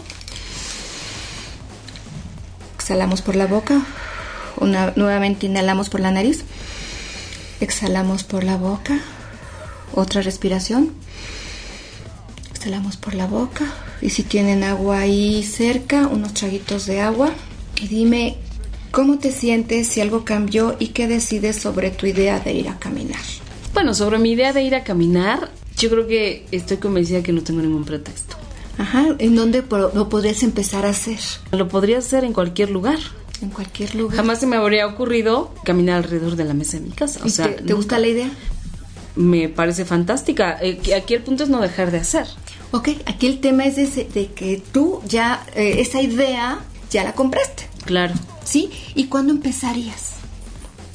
[2.85, 3.81] Exhalamos por la boca.
[4.57, 6.43] Una, nuevamente inhalamos por la nariz.
[7.59, 8.99] Exhalamos por la boca.
[9.95, 10.91] Otra respiración.
[12.53, 13.65] Exhalamos por la boca.
[14.03, 17.31] Y si tienen agua ahí cerca, unos traguitos de agua.
[17.81, 18.37] Y dime
[18.91, 22.77] cómo te sientes, si algo cambió y qué decides sobre tu idea de ir a
[22.77, 23.23] caminar.
[23.73, 27.41] Bueno, sobre mi idea de ir a caminar, yo creo que estoy convencida que no
[27.41, 28.44] tengo ningún pretexto.
[28.77, 31.19] Ajá, ¿en dónde lo podrías empezar a hacer?
[31.51, 32.99] Lo podría hacer en cualquier lugar.
[33.41, 34.17] En cualquier lugar.
[34.17, 37.21] Jamás se me habría ocurrido caminar alrededor de la mesa de mi casa.
[37.23, 38.29] O sea, te, gusta la idea?
[39.15, 40.57] Me parece fantástica.
[40.61, 42.27] Eh, aquí el punto es no dejar de hacer.
[42.71, 46.59] Ok, aquí el tema es de, que tú ya, eh, esa idea,
[46.89, 47.67] ya la compraste.
[47.85, 48.13] Claro.
[48.43, 48.69] ¿Sí?
[48.95, 50.15] ¿Y cuándo empezarías?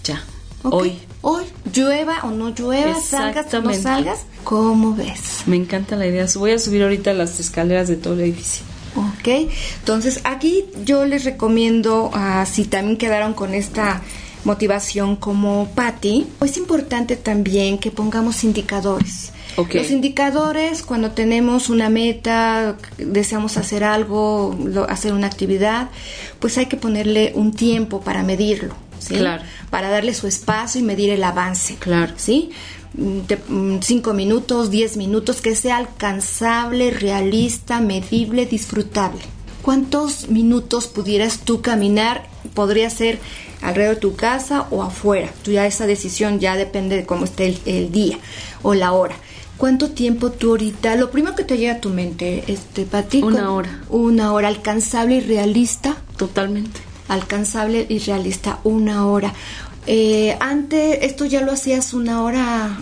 [0.05, 0.23] Ya.
[0.63, 0.99] Hoy.
[1.23, 1.45] Hoy,
[1.75, 5.43] llueva o no llueva, salgas o no salgas, ¿cómo ves?
[5.47, 6.27] Me encanta la idea.
[6.37, 8.65] Voy a subir ahorita las escaleras de todo el edificio.
[8.97, 14.03] Ok, entonces aquí yo les recomiendo, uh, si también quedaron con esta
[14.45, 19.33] motivación como Patty, es importante también que pongamos indicadores.
[19.57, 24.57] Los indicadores, cuando tenemos una meta, deseamos hacer algo,
[24.89, 25.91] hacer una actividad,
[26.39, 28.75] pues hay que ponerle un tiempo para medirlo.
[29.09, 29.43] Claro.
[29.71, 31.77] Para darle su espacio y medir el avance.
[31.77, 32.13] Claro.
[32.17, 32.51] ¿Sí?
[32.95, 39.21] Mm, cinco minutos, diez minutos, que sea alcanzable, realista, medible, disfrutable.
[39.63, 42.27] ¿Cuántos minutos pudieras tú caminar?
[42.55, 43.21] Podría ser
[43.61, 45.31] alrededor de tu casa o afuera.
[45.45, 48.19] Tú ya esa decisión ya depende de cómo esté el, día
[48.63, 49.15] o la hora.
[49.57, 50.97] ¿Cuánto tiempo tú ahorita?
[50.97, 53.23] Lo primero que te llega a tu mente, este, Pati.
[53.23, 53.83] Una hora.
[53.91, 55.97] Una hora alcanzable y realista.
[56.17, 59.35] Totalmente alcanzable y realista, una hora.
[59.87, 62.79] Eh, antes, esto ya lo hacías una hora.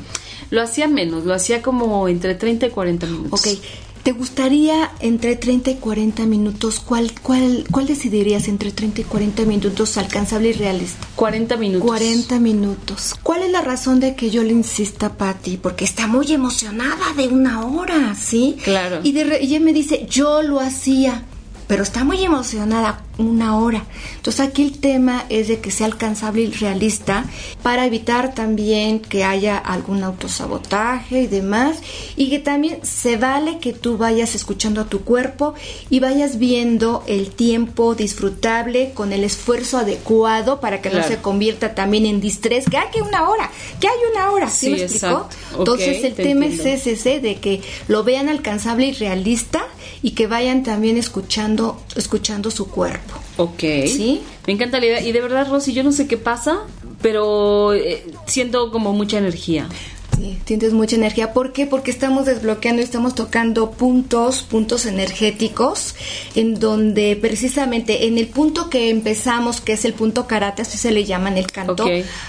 [0.50, 3.40] Lo hacía menos, lo hacía como entre 30 y 40 minutos.
[3.40, 3.58] Ok.
[4.02, 6.80] ¿Te gustaría entre 30 y 40 minutos?
[6.80, 11.06] ¿Cuál, cuál, cuál decidirías entre 30 y 40 minutos alcanzable y realista?
[11.16, 11.86] 40 minutos.
[11.86, 13.14] 40 minutos.
[13.22, 15.58] ¿Cuál es la razón de que yo le insista, Patti?
[15.58, 18.56] Porque está muy emocionada de una hora, ¿sí?
[18.64, 19.00] Claro.
[19.02, 21.24] Y, de, y ella me dice, yo lo hacía
[21.68, 23.84] pero está muy emocionada una hora.
[24.16, 27.24] Entonces aquí el tema es de que sea alcanzable y realista
[27.62, 31.78] para evitar también que haya algún autosabotaje y demás
[32.16, 35.54] y que también se vale que tú vayas escuchando a tu cuerpo
[35.90, 41.74] y vayas viendo el tiempo disfrutable con el esfuerzo adecuado para que no se convierta
[41.74, 45.28] también en distrés, que hay que una hora, que hay una hora, ¿sí, me explicó?
[45.58, 49.66] Entonces el tema es ese, de que lo vean alcanzable y realista
[50.02, 53.14] y que vayan también escuchando, escuchando su cuerpo.
[53.36, 53.60] Ok.
[53.86, 54.22] ¿Sí?
[54.46, 55.00] Me encanta la idea.
[55.02, 56.60] Y de verdad, Rosy, yo no sé qué pasa,
[57.02, 59.68] pero eh, siento como mucha energía.
[60.16, 61.32] Sí, sientes mucha energía.
[61.32, 61.66] ¿Por qué?
[61.66, 65.94] Porque estamos desbloqueando, estamos tocando puntos, puntos energéticos,
[66.34, 70.90] en donde precisamente en el punto que empezamos, que es el punto karate, así se
[70.90, 71.86] le llama en el canto.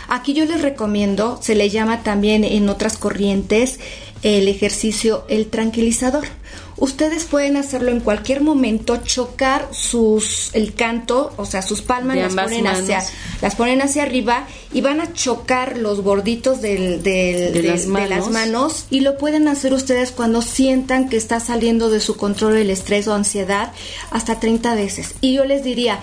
[0.08, 3.80] Aquí yo les recomiendo, se le llama también en otras corrientes,
[4.22, 6.26] el ejercicio el tranquilizador.
[6.78, 12.34] Ustedes pueden hacerlo en cualquier momento, chocar sus el canto, o sea, sus palmas las
[12.34, 13.04] ponen hacia
[13.42, 17.78] las ponen hacia arriba y van a chocar los borditos del, de,
[18.08, 22.56] las manos y lo pueden hacer ustedes cuando sientan que está saliendo de su control
[22.56, 23.74] el estrés o ansiedad
[24.12, 25.16] hasta 30 veces.
[25.20, 26.00] Y yo les diría,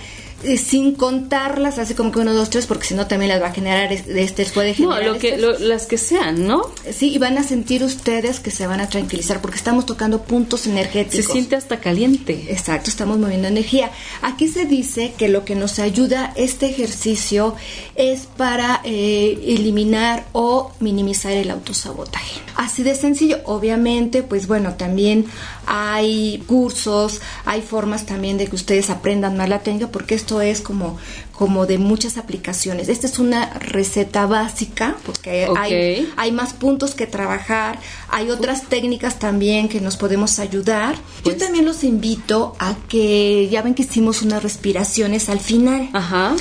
[0.47, 3.49] eh, sin contarlas, así como que uno, dos, tres, porque si no también las va
[3.49, 5.05] a generar, este puede generar.
[5.05, 6.63] No, lo que, las que sean, ¿no?
[6.91, 10.67] Sí, y van a sentir ustedes que se van a tranquilizar, porque estamos tocando puntos
[10.67, 11.27] energéticos.
[11.27, 12.47] Se siente hasta caliente.
[12.49, 13.91] Exacto, estamos moviendo energía.
[14.23, 17.55] Aquí se dice que lo que nos ayuda este ejercicio
[17.97, 22.41] es para eh, eliminar o minimizar el autosabotaje.
[22.55, 25.27] Así de sencillo, obviamente, pues bueno, también
[25.67, 30.61] hay cursos, hay formas también de que ustedes aprendan más la técnica, porque esto es
[30.61, 30.99] como,
[31.33, 32.89] como de muchas aplicaciones.
[32.89, 37.79] Esta es una receta básica porque hay, hay más puntos que trabajar,
[38.09, 40.95] hay otras técnicas también que nos podemos ayudar.
[40.95, 45.91] Yo pues también los invito a que, ya ven que hicimos unas respiraciones al final.
[45.93, 46.35] Ajá.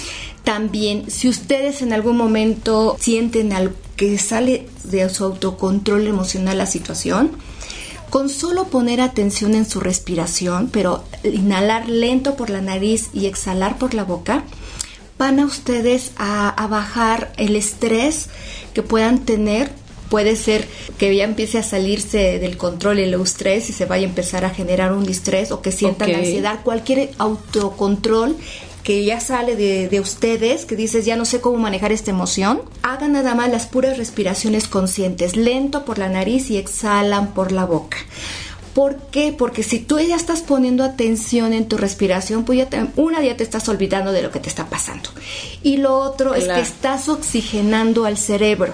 [0.43, 3.51] También, si ustedes en algún momento sienten
[3.95, 7.31] que sale de su autocontrol emocional la situación,
[8.15, 13.77] con solo poner atención en su respiración, pero inhalar lento por la nariz y exhalar
[13.77, 14.45] por la boca,
[15.17, 18.29] van a ustedes a, bajar el estrés
[18.73, 19.69] que puedan tener.
[20.09, 20.65] Puede ser
[20.97, 24.49] que ya empiece a salirse del control el estrés y se vaya a empezar a
[24.49, 28.37] generar un distrés o que sientan ansiedad, cualquier autocontrol
[28.85, 33.13] que ya sale de, ustedes, que dices, ya no sé cómo manejar esta emoción, hagan
[33.13, 37.97] nada más las puras respiraciones conscientes, lento por la nariz y exhalan por la boca.
[38.75, 39.31] ¿Por qué?
[39.31, 43.37] Porque si tú ya estás poniendo atención en tu respiración, pues ya te, una día
[43.37, 45.11] te estás olvidando de lo que te está pasando.
[45.63, 48.73] Y lo otro es que estás oxigenando al cerebro.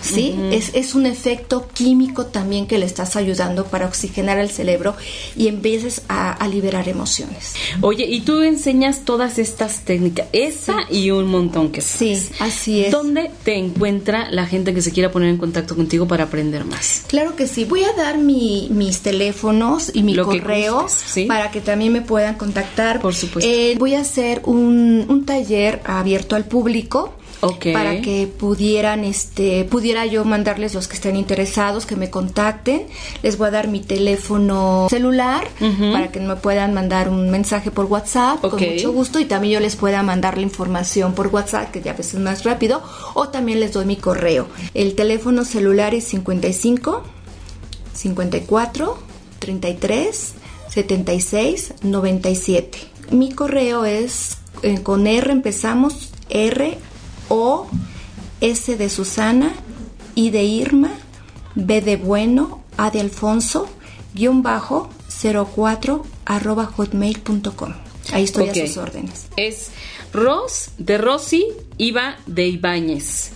[0.00, 0.36] ¿Sí?
[0.50, 4.96] es, es, un efecto químico también que le estás ayudando para oxigenar al cerebro
[5.36, 7.54] y empieces a, a liberar emociones.
[7.80, 12.22] Oye, y tú enseñas todas estas técnicas, esa y un montón que sabes.
[12.22, 12.90] Sí, así es.
[12.90, 17.04] ¿Dónde te encuentra la gente que se quiera poner en contacto contigo para aprender más?
[17.06, 17.64] Claro que sí.
[17.64, 19.11] Voy a dar mi, mis teléfonos
[19.94, 20.86] y mi correo
[21.28, 23.00] para que también me puedan contactar.
[23.00, 23.50] Por supuesto.
[23.50, 27.14] Eh, voy a hacer un, un taller abierto al público
[27.72, 32.86] para que pudieran, este, pudiera yo mandarles los que estén interesados, que me contacten.
[33.22, 35.48] Les voy a dar mi teléfono celular
[35.92, 39.60] para que me puedan mandar un mensaje por WhatsApp con mucho gusto y también yo
[39.60, 42.82] les pueda mandar la información por WhatsApp, que ya a veces es más rápido,
[43.14, 44.46] o también les doy mi correo.
[44.74, 47.02] El teléfono celular es 55
[47.92, 48.98] 54
[49.38, 50.34] 33
[50.68, 52.78] 76 97.
[53.10, 56.78] Mi correo es eh, con R empezamos R
[57.28, 57.68] o
[58.40, 59.52] S de Susana,
[60.14, 60.90] I de Irma,
[61.54, 63.68] B de Bueno, A de Alfonso,
[64.14, 64.88] guion bajo
[65.22, 67.74] 04 arroba hotmail.com.
[68.12, 69.26] Ahí estoy a sus órdenes.
[69.36, 69.70] Es
[70.12, 71.46] Ros de Rosy,
[71.78, 73.32] Iba de Ibáñez.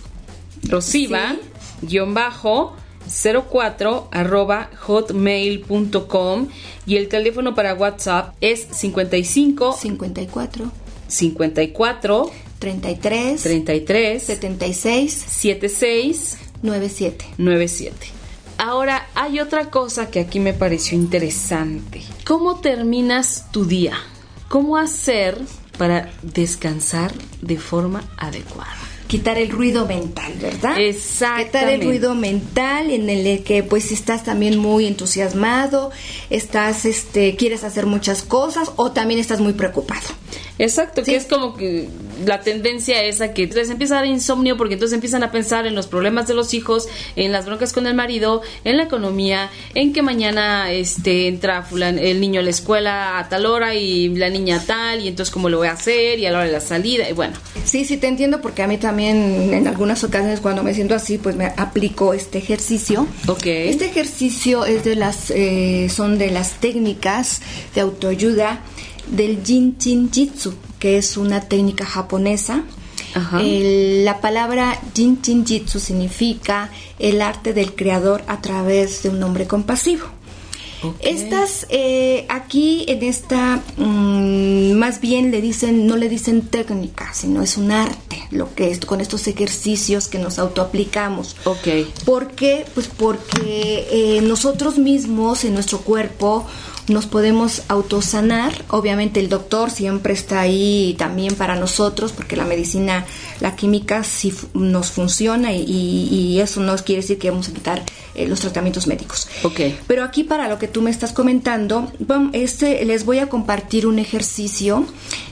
[0.63, 1.35] Rosiva,
[1.81, 2.75] guion bajo
[3.07, 6.47] 04 arroba hotmail.com
[6.85, 10.71] y el teléfono para WhatsApp es 55 54
[11.07, 18.07] 54 33 33 76 76 97 97.
[18.57, 22.01] Ahora hay otra cosa que aquí me pareció interesante.
[22.25, 23.93] ¿Cómo terminas tu día?
[24.47, 25.37] ¿Cómo hacer
[25.77, 28.96] para descansar de forma adecuada?
[29.07, 30.79] Quitar el ruido mental, ¿verdad?
[30.79, 31.47] Exactamente.
[31.47, 35.91] Quitar el ruido mental en el que pues estás también muy entusiasmado,
[36.29, 40.07] estás este quieres hacer muchas cosas o también estás muy preocupado.
[40.59, 41.87] Exacto, que es como que
[42.25, 45.67] la tendencia es a que les empieza a dar insomnio porque entonces empiezan a pensar
[45.67, 49.49] en los problemas de los hijos, en las broncas con el marido, en la economía,
[49.75, 54.29] en que mañana este entra el niño a la escuela a tal hora y la
[54.29, 56.61] niña tal y entonces cómo lo voy a hacer y a la hora de la
[56.61, 57.35] salida y bueno.
[57.63, 61.17] Sí, sí te entiendo porque a mí también en algunas ocasiones cuando me siento así
[61.17, 63.07] pues me aplico este ejercicio.
[63.27, 63.45] Ok.
[63.45, 67.41] Este ejercicio es de las eh, son de las técnicas
[67.75, 68.61] de autoayuda
[69.09, 72.63] del Jin Chin Jitsu, que es una técnica japonesa.
[73.31, 79.47] la palabra Jin Chin Jitsu significa el arte del creador a través de un hombre
[79.47, 80.05] compasivo.
[80.99, 87.41] Estas, eh, aquí en esta, mm, más bien le dicen, no le dicen técnica, sino
[87.41, 91.35] es un arte, lo que es con estos ejercicios que nos autoaplicamos.
[91.45, 91.67] Ok.
[92.05, 92.65] ¿Por qué?
[92.75, 96.45] Pues porque eh, nosotros mismos en nuestro cuerpo
[96.87, 98.53] nos podemos autosanar.
[98.69, 103.05] Obviamente el doctor siempre está ahí también para nosotros porque la medicina,
[103.39, 107.83] la química sí nos funciona y, eso no quiere decir que vamos a quitar
[108.13, 109.27] eh, los tratamientos médicos.
[109.43, 109.59] Ok.
[109.87, 111.91] Pero aquí para lo que tú me estás comentando,
[112.33, 114.85] este, les voy a compartir un ejercicio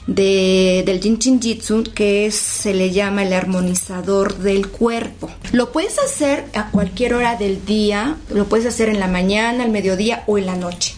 [0.06, 5.30] de, del Jin Chin Jitsu que se le llama el armonizador del cuerpo.
[5.52, 9.70] Lo puedes hacer a cualquier hora del día, lo puedes hacer en la mañana, al
[9.70, 10.94] mediodía o en la noche.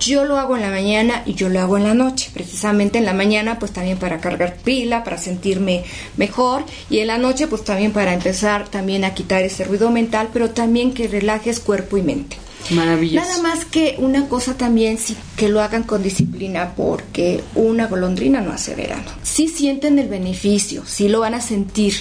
[0.00, 2.30] Yo lo hago en la mañana y yo lo hago en la noche.
[2.32, 5.84] Precisamente en la mañana pues también para cargar pila, para sentirme
[6.16, 10.28] mejor y en la noche pues también para empezar también a quitar ese ruido mental,
[10.32, 12.36] pero también que relajes cuerpo y mente.
[12.70, 13.26] Maravilloso.
[13.26, 18.40] Nada más que una cosa también, sí, que lo hagan con disciplina, porque una golondrina
[18.40, 19.10] no hace verano.
[19.22, 21.94] Sí sienten el beneficio, sí lo van a sentir,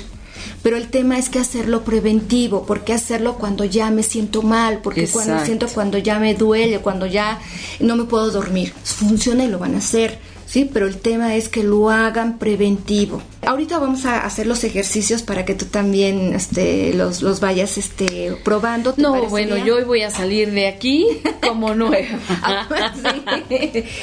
[0.63, 5.07] pero el tema es que hacerlo preventivo, porque hacerlo cuando ya me siento mal, porque
[5.07, 7.39] cuando siento cuando ya me duele, cuando ya
[7.79, 8.73] no me puedo dormir.
[8.83, 10.69] Funciona y lo van a hacer ¿sí?
[10.71, 13.21] Pero el tema es que lo hagan preventivo.
[13.45, 18.35] Ahorita vamos a hacer los ejercicios para que tú también este, los, los vayas este,
[18.43, 18.93] probando.
[18.97, 21.07] No, bueno, yo hoy voy a salir de aquí
[21.41, 22.07] como nueva.
[22.49, 22.67] Ah,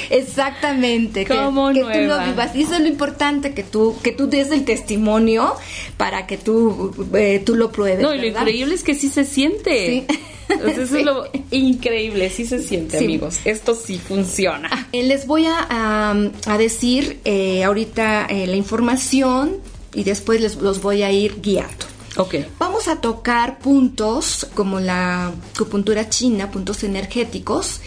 [0.09, 1.25] exactamente.
[1.25, 1.93] Como que, nueva.
[1.93, 2.55] tú lo vivas.
[2.55, 5.55] Y eso es lo importante, que tú, que tú des el testimonio
[5.97, 8.01] para que tú, eh, tú lo pruebes.
[8.01, 10.05] No, y lo increíble es que sí se siente.
[10.07, 10.17] Sí.
[10.49, 13.39] Eso es lo increíble, sí se siente, amigos.
[13.45, 14.69] Esto sí funciona.
[14.71, 16.11] Ah, eh, les voy a,
[16.45, 19.57] a decir eh, ahorita eh, la información
[19.93, 21.85] y después les, los voy a ir guiando.
[22.17, 22.35] Ok.
[22.59, 27.81] Vamos a tocar puntos como la acupuntura china, puntos energéticos.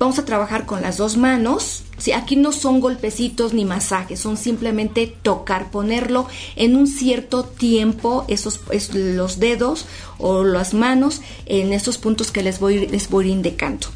[0.00, 1.82] Vamos a trabajar con las dos manos.
[1.98, 6.26] Sí, aquí no son golpecitos ni masajes, son simplemente tocar, ponerlo
[6.56, 8.62] en un cierto tiempo, esos
[8.94, 9.84] los dedos
[10.16, 13.88] o las manos en esos puntos que les voy, les voy indicando.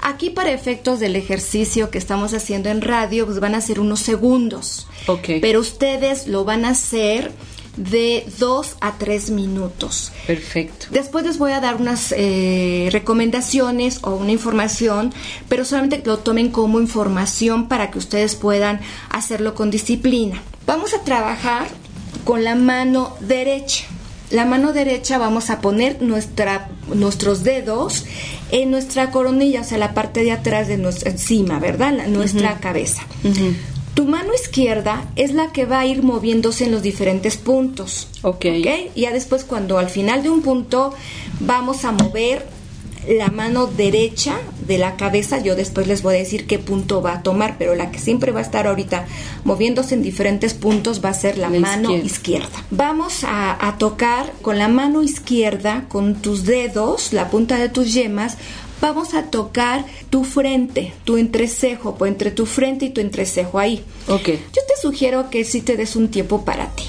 [0.00, 4.00] Aquí para efectos del ejercicio que estamos haciendo en radio, pues van a ser unos
[4.00, 4.86] segundos.
[5.08, 5.28] Ok.
[5.42, 7.32] Pero ustedes lo van a hacer
[7.76, 10.12] de dos a tres minutos.
[10.26, 10.86] Perfecto.
[10.90, 15.12] Después les voy a dar unas eh, recomendaciones o una información,
[15.48, 20.40] pero solamente lo tomen como información para que ustedes puedan hacerlo con disciplina.
[20.66, 21.68] Vamos a trabajar
[22.24, 23.84] con la mano derecha.
[24.30, 28.04] La mano derecha vamos a poner nuestra, nuestros dedos
[28.50, 32.06] en nuestra coronilla, o sea, la parte de atrás de nuestra, encima, ¿verdad?
[32.08, 33.02] nuestra cabeza.
[33.94, 38.08] Tu mano izquierda es la que va a ir moviéndose en los diferentes puntos.
[38.22, 38.44] Ok.
[38.94, 40.92] Y ya después cuando al final de un punto
[41.40, 42.44] vamos a mover
[43.08, 44.36] la mano derecha
[44.66, 47.74] de la cabeza, yo después les voy a decir qué punto va a tomar, pero
[47.74, 49.06] la que siempre va a estar ahorita
[49.44, 52.64] moviéndose en diferentes puntos va a ser la, mano izquierda.
[52.70, 57.92] Vamos a, a tocar con la mano izquierda, con tus dedos, la punta de tus
[57.92, 58.38] yemas,
[58.84, 63.82] vamos a tocar tu frente, tu entrecejo, pues entre tu frente y tu entrecejo ahí.
[64.08, 64.28] Ok.
[64.28, 66.84] Yo te sugiero que sí te des un tiempo para ti.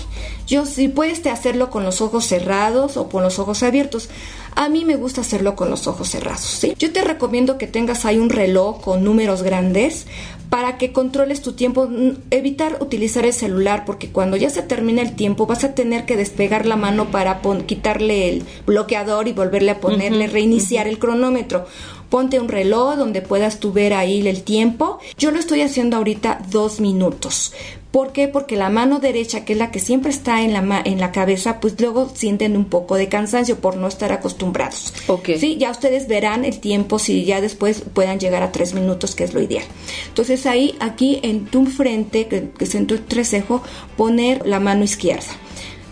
[0.45, 4.09] Yo si puedes hacerlo con los ojos cerrados o con los ojos abiertos.
[4.55, 6.73] A mí me gusta hacerlo con los ojos cerrados, ¿sí?
[6.77, 10.05] Yo te recomiendo que tengas ahí un reloj con números grandes
[10.49, 11.89] para que controles tu tiempo,
[12.31, 16.17] evitar utilizar el celular porque cuando ya se termina el tiempo vas a tener que
[16.17, 21.65] despegar la mano para quitarle el bloqueador y volverle a ponerle, reiniciar el cronómetro.
[22.09, 24.99] Ponte un reloj donde puedas tú ver ahí el tiempo.
[25.17, 27.53] Yo lo estoy haciendo ahorita dos minutos.
[27.95, 28.27] ¿Por qué?
[28.27, 31.61] Porque la mano derecha, que es la que siempre está en la, en la cabeza,
[31.61, 34.93] pues luego sienten un poco de cansancio por no estar acostumbrados.
[35.07, 35.29] Ok.
[35.39, 39.23] Sí, ya ustedes verán el tiempo si ya después puedan llegar a tres minutos, que
[39.23, 39.63] es lo ideal.
[40.09, 43.63] Entonces ahí, aquí en tu frente, que, es en tu trecejo,
[43.95, 45.31] poner la mano izquierda.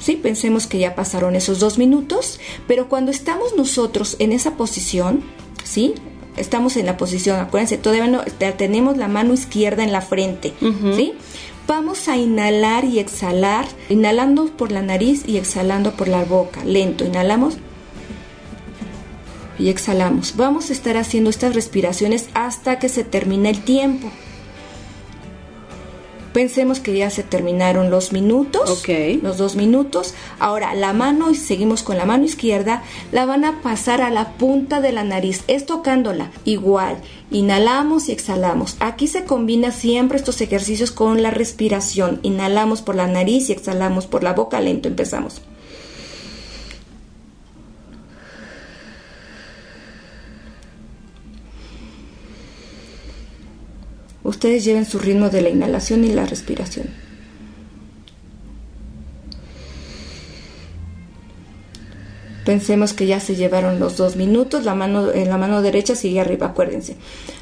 [0.04, 5.24] Sí, pensemos que ya pasaron esos dos minutos, pero cuando estamos nosotros en esa posición,
[5.64, 5.94] ¿sí?
[6.36, 8.22] Estamos en la posición, acuérdense, todavía no,
[8.58, 10.54] tenemos la mano izquierda en la frente,
[10.94, 11.14] ¿sí?
[11.68, 16.66] Vamos a inhalar y exhalar, inhalando por la nariz y exhalando por la boca.
[16.66, 17.54] Lento, inhalamos
[19.58, 20.36] y exhalamos.
[20.36, 24.12] Vamos a estar haciendo estas respiraciones hasta que se termine el tiempo.
[26.34, 28.84] Pensemos que ya se terminaron los minutos,
[29.22, 30.16] los dos minutos.
[30.40, 34.34] Ahora la mano, y seguimos con la mano izquierda, la van a pasar a la
[34.34, 36.32] punta de la nariz, es tocándola.
[36.44, 36.98] Igual,
[37.30, 38.78] inhalamos y exhalamos.
[38.80, 42.20] Aquí se combina siempre estos ejercicios con la respiración.
[42.24, 45.42] Inhalamos por la nariz y exhalamos por la boca, lento empezamos.
[54.34, 56.88] Ustedes lleven su ritmo de la inhalación y la respiración.
[62.44, 66.20] Pensemos que ya se llevaron los dos minutos, la mano, en la mano derecha sigue
[66.20, 66.98] arriba, acuérdense.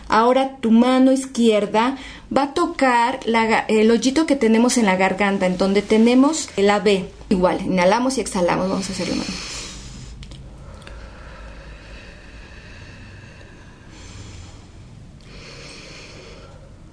[0.09, 1.97] Ahora tu mano izquierda
[2.35, 3.21] va a tocar
[3.69, 7.05] el hoyito que tenemos en la garganta, en donde tenemos la B.
[7.29, 9.23] Igual, inhalamos y exhalamos, vamos a hacerlo.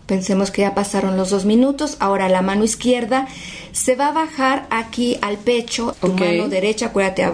[0.08, 1.98] Pensemos que ya pasaron los dos minutos.
[2.00, 3.28] Ahora la mano izquierda
[3.72, 5.94] se va a bajar aquí al pecho.
[6.00, 7.30] Tu mano derecha, acuérdate,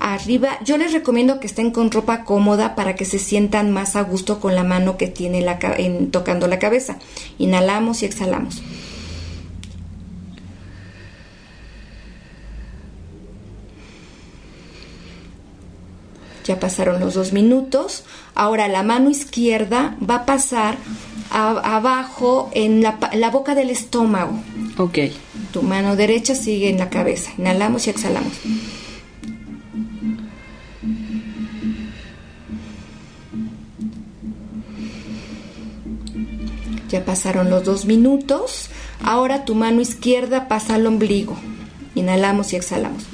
[0.00, 0.58] arriba.
[0.62, 4.38] Yo les recomiendo que estén con ropa cómoda para que se sientan más a gusto
[4.38, 6.98] con la mano que tiene la, en, tocando la cabeza.
[7.38, 8.62] Inhalamos y exhalamos.
[16.44, 18.04] Ya pasaron los dos minutos.
[18.34, 20.76] Ahora la mano izquierda va a pasar
[21.30, 24.38] abajo en la, la, boca del estómago.
[24.78, 24.98] Ok.
[25.52, 27.30] Tu mano derecha sigue en la cabeza.
[27.38, 28.32] Inhalamos y exhalamos.
[36.88, 38.70] Ya pasaron los dos minutos.
[39.02, 41.36] Ahora tu mano izquierda pasa al ombligo.
[41.94, 43.04] Inhalamos y exhalamos.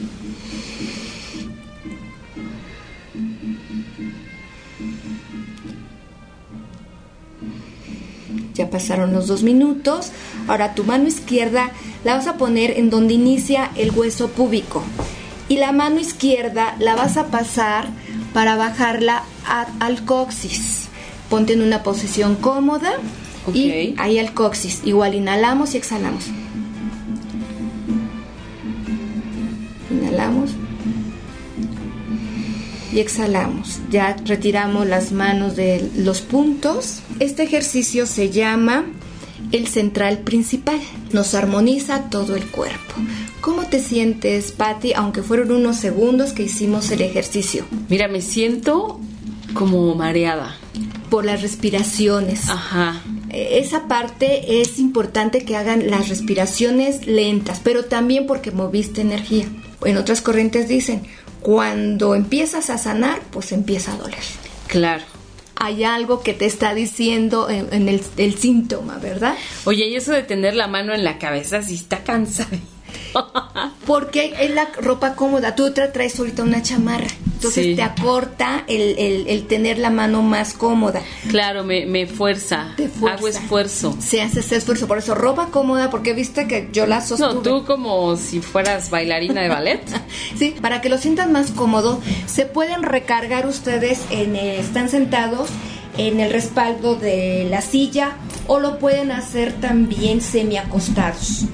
[8.61, 10.13] Ya pasaron los dos minutos.
[10.47, 11.71] Ahora tu mano izquierda
[12.05, 14.83] la vas a poner en donde inicia el hueso púbico.
[15.49, 17.89] Y la mano izquierda la vas a pasar
[18.35, 19.23] para bajarla
[19.81, 20.89] al coxis.
[21.31, 22.93] Ponte en una posición cómoda
[23.55, 24.83] y ahí al coxis.
[24.85, 26.27] Igual inhalamos y exhalamos.
[29.91, 30.51] Inhalamos
[32.93, 33.81] y exhalamos.
[33.91, 37.01] Ya retiramos las manos de los puntos.
[37.21, 38.87] Este ejercicio se llama
[39.53, 40.81] el central principal.
[41.12, 42.95] Nos armoniza todo el cuerpo.
[43.41, 47.66] ¿Cómo te sientes, Patti, aunque fueron unos segundos que hicimos el ejercicio?
[47.89, 49.01] Mira, me siento
[49.55, 50.57] como mareada.
[51.11, 52.49] por las respiraciones.
[52.49, 53.03] Ajá.
[53.31, 59.47] Esa parte es importante que hagan las respiraciones lentas, pero también porque moviste energía.
[59.85, 61.03] En otras corrientes dicen,
[61.41, 64.21] cuando empiezas a sanar, pues empieza a doler.
[64.68, 65.03] Claro.
[65.63, 69.37] Hay algo que te está diciendo en, el, el, síntoma, ¿verdad?
[69.65, 72.49] Oye, y eso de tener la mano en la cabeza, si está cansada.
[73.87, 75.55] Porque es la ropa cómoda.
[75.55, 77.09] Tú te traes ahorita una chamarra.
[77.41, 81.01] Entonces te acorta el, tener la mano más cómoda.
[81.29, 82.77] Claro, me, fuerza.
[83.09, 83.97] Hago esfuerzo.
[83.99, 84.87] Se hace ese esfuerzo.
[84.87, 87.35] Por eso, ropa cómoda, porque viste que yo la sostuve.
[87.35, 89.81] No, tú como si fueras bailarina de ballet.
[90.37, 94.37] sí, para que lo sientan más cómodo, se pueden recargar ustedes en.
[94.37, 95.49] están sentados
[95.99, 98.16] en el respaldo de la silla
[98.47, 101.45] o lo pueden hacer también semi acostados.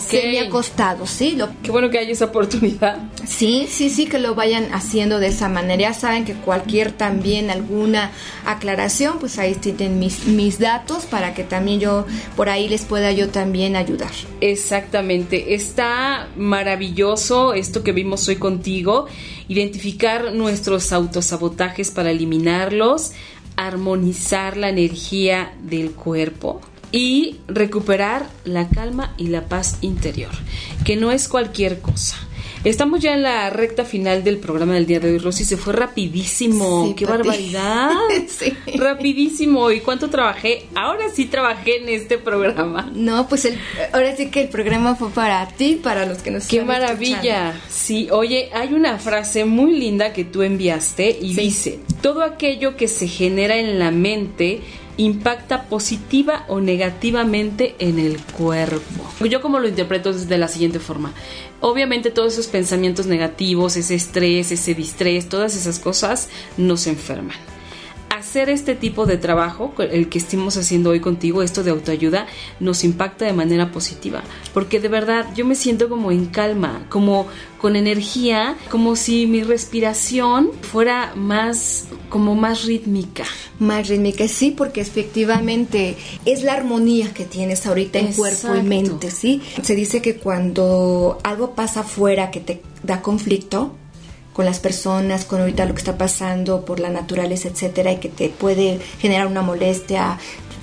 [0.00, 1.32] Semi acostados, ¿sí?
[1.32, 1.48] Lo...
[1.62, 2.98] Qué bueno que haya esa oportunidad.
[3.26, 5.82] Sí, sí, sí, que lo vayan haciendo de esa manera.
[5.82, 8.10] Ya saben que cualquier también alguna
[8.46, 12.06] aclaración, pues ahí tienen mis, mis datos para que también yo
[12.36, 14.12] por ahí les pueda yo también ayudar.
[14.40, 15.54] Exactamente.
[15.54, 19.06] Está maravilloso esto que vimos hoy contigo.
[19.48, 23.12] Identificar nuestros autosabotajes para eliminarlos
[23.56, 30.32] armonizar la energía del cuerpo y recuperar la calma y la paz interior,
[30.84, 32.16] que no es cualquier cosa.
[32.64, 35.44] Estamos ya en la recta final del programa del día de hoy, Rosy.
[35.44, 36.94] Se fue rapidísimo.
[36.96, 37.90] ¡Qué barbaridad!
[38.28, 38.52] sí.
[38.76, 39.72] Rapidísimo.
[39.72, 40.66] ¿Y cuánto trabajé?
[40.76, 42.88] Ahora sí trabajé en este programa.
[42.94, 43.58] No, pues el,
[43.92, 47.60] ahora sí que el programa fue para ti, para los que nos ¡Qué maravilla!
[47.68, 52.86] Sí, oye, hay una frase muy linda que tú enviaste y dice, todo aquello que
[52.86, 54.60] se genera en la mente
[55.02, 59.26] impacta positiva o negativamente en el cuerpo.
[59.28, 61.12] Yo como lo interpreto de la siguiente forma.
[61.60, 67.36] Obviamente todos esos pensamientos negativos, ese estrés, ese distrés, todas esas cosas nos enferman
[68.22, 72.26] hacer este tipo de trabajo, el que estamos haciendo hoy contigo, esto de autoayuda,
[72.60, 74.22] nos impacta de manera positiva.
[74.54, 77.26] Porque de verdad yo me siento como en calma, como
[77.60, 83.24] con energía, como si mi respiración fuera más, como más rítmica.
[83.58, 89.10] Más rítmica, sí, porque efectivamente es la armonía que tienes ahorita en cuerpo y mente,
[89.10, 89.42] ¿sí?
[89.62, 93.76] Se dice que cuando algo pasa afuera que te da conflicto,
[94.32, 98.08] con las personas, con ahorita lo que está pasando por la naturaleza, etcétera, y que
[98.08, 100.18] te puede generar una molestia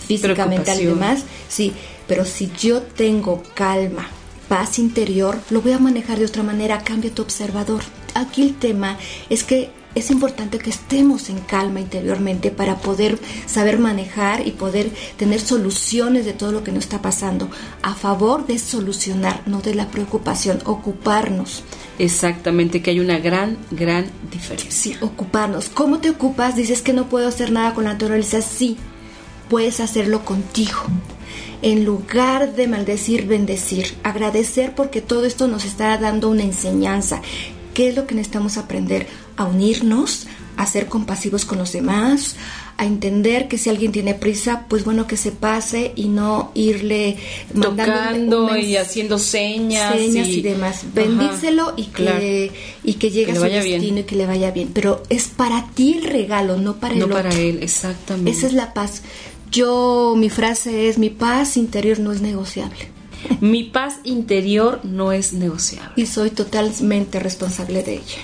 [0.08, 1.24] física, mental y demás.
[1.48, 1.74] Sí,
[2.08, 4.10] pero si yo tengo calma,
[4.48, 7.84] paz interior, lo voy a manejar de otra manera, cambia tu observador.
[8.16, 8.98] Aquí el tema
[9.30, 14.92] es que es importante que estemos en calma interiormente para poder saber manejar y poder
[15.18, 17.50] tener soluciones de todo lo que nos está pasando,
[17.82, 21.64] a favor de solucionar, no de la preocupación, ocuparnos.
[22.00, 24.98] Exactamente, que hay una gran, gran diferencia.
[25.02, 25.70] ocuparnos.
[25.70, 26.56] ¿Cómo te ocupas?
[26.56, 28.42] Dices que no puedo hacer nada con la naturaleza.
[28.42, 28.78] Sí,
[29.50, 30.80] puedes hacerlo contigo
[31.62, 37.22] en lugar de maldecir, bendecir, agradecer porque todo esto nos está dando una enseñanza.
[37.74, 39.08] ¿Qué es lo que necesitamos aprender?
[39.36, 40.28] A unirnos,
[40.58, 42.36] a ser compasivos con los demás,
[42.80, 47.18] a entender que si alguien tiene prisa, pues bueno que se pase y no irle
[47.54, 50.86] tocando y haciendo señas, y, demás.
[50.94, 52.54] Bendícelo y que
[52.86, 54.70] y que llegue a su destino y que le vaya bien.
[54.74, 58.32] Pero es para ti el regalo, no para no el para él, exactamente.
[58.32, 59.04] Esa es la paz.
[59.52, 62.88] Yo mi frase es mi paz interior no es negociable.
[63.42, 65.92] Mi paz interior no es negociable.
[65.98, 68.22] Y soy totalmente responsable de ella.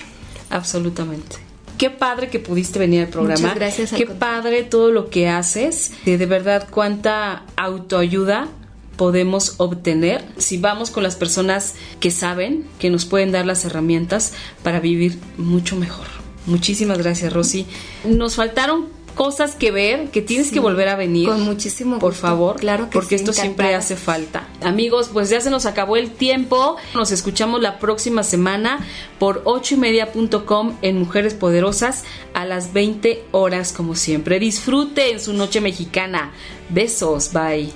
[0.48, 1.45] Absolutamente.
[1.78, 3.40] Qué padre que pudiste venir al programa.
[3.40, 3.92] Muchas gracias.
[3.92, 5.92] Qué padre todo lo que haces.
[6.04, 8.48] De, de verdad, cuánta autoayuda
[8.96, 14.32] podemos obtener si vamos con las personas que saben, que nos pueden dar las herramientas
[14.62, 16.06] para vivir mucho mejor.
[16.46, 17.66] Muchísimas gracias, Rosy.
[18.04, 21.28] Nos faltaron cosas que ver, que tienes que volver a venir.
[21.28, 24.46] Con muchísimo Por favor, claro que porque esto siempre hace falta.
[24.62, 26.76] Amigos, pues ya se nos acabó el tiempo.
[26.94, 28.86] Nos escuchamos la próxima semana
[29.18, 32.04] por ocho y media.com en Mujeres Poderosas
[32.34, 34.38] a las 20 horas, como siempre.
[34.38, 36.32] Disfruten su noche mexicana.
[36.68, 37.72] Besos, bye.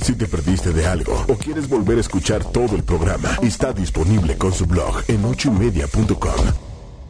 [0.00, 4.38] Si te perdiste de algo o quieres volver a escuchar todo el programa, está disponible
[4.38, 6.71] con su blog en ochoymedia.com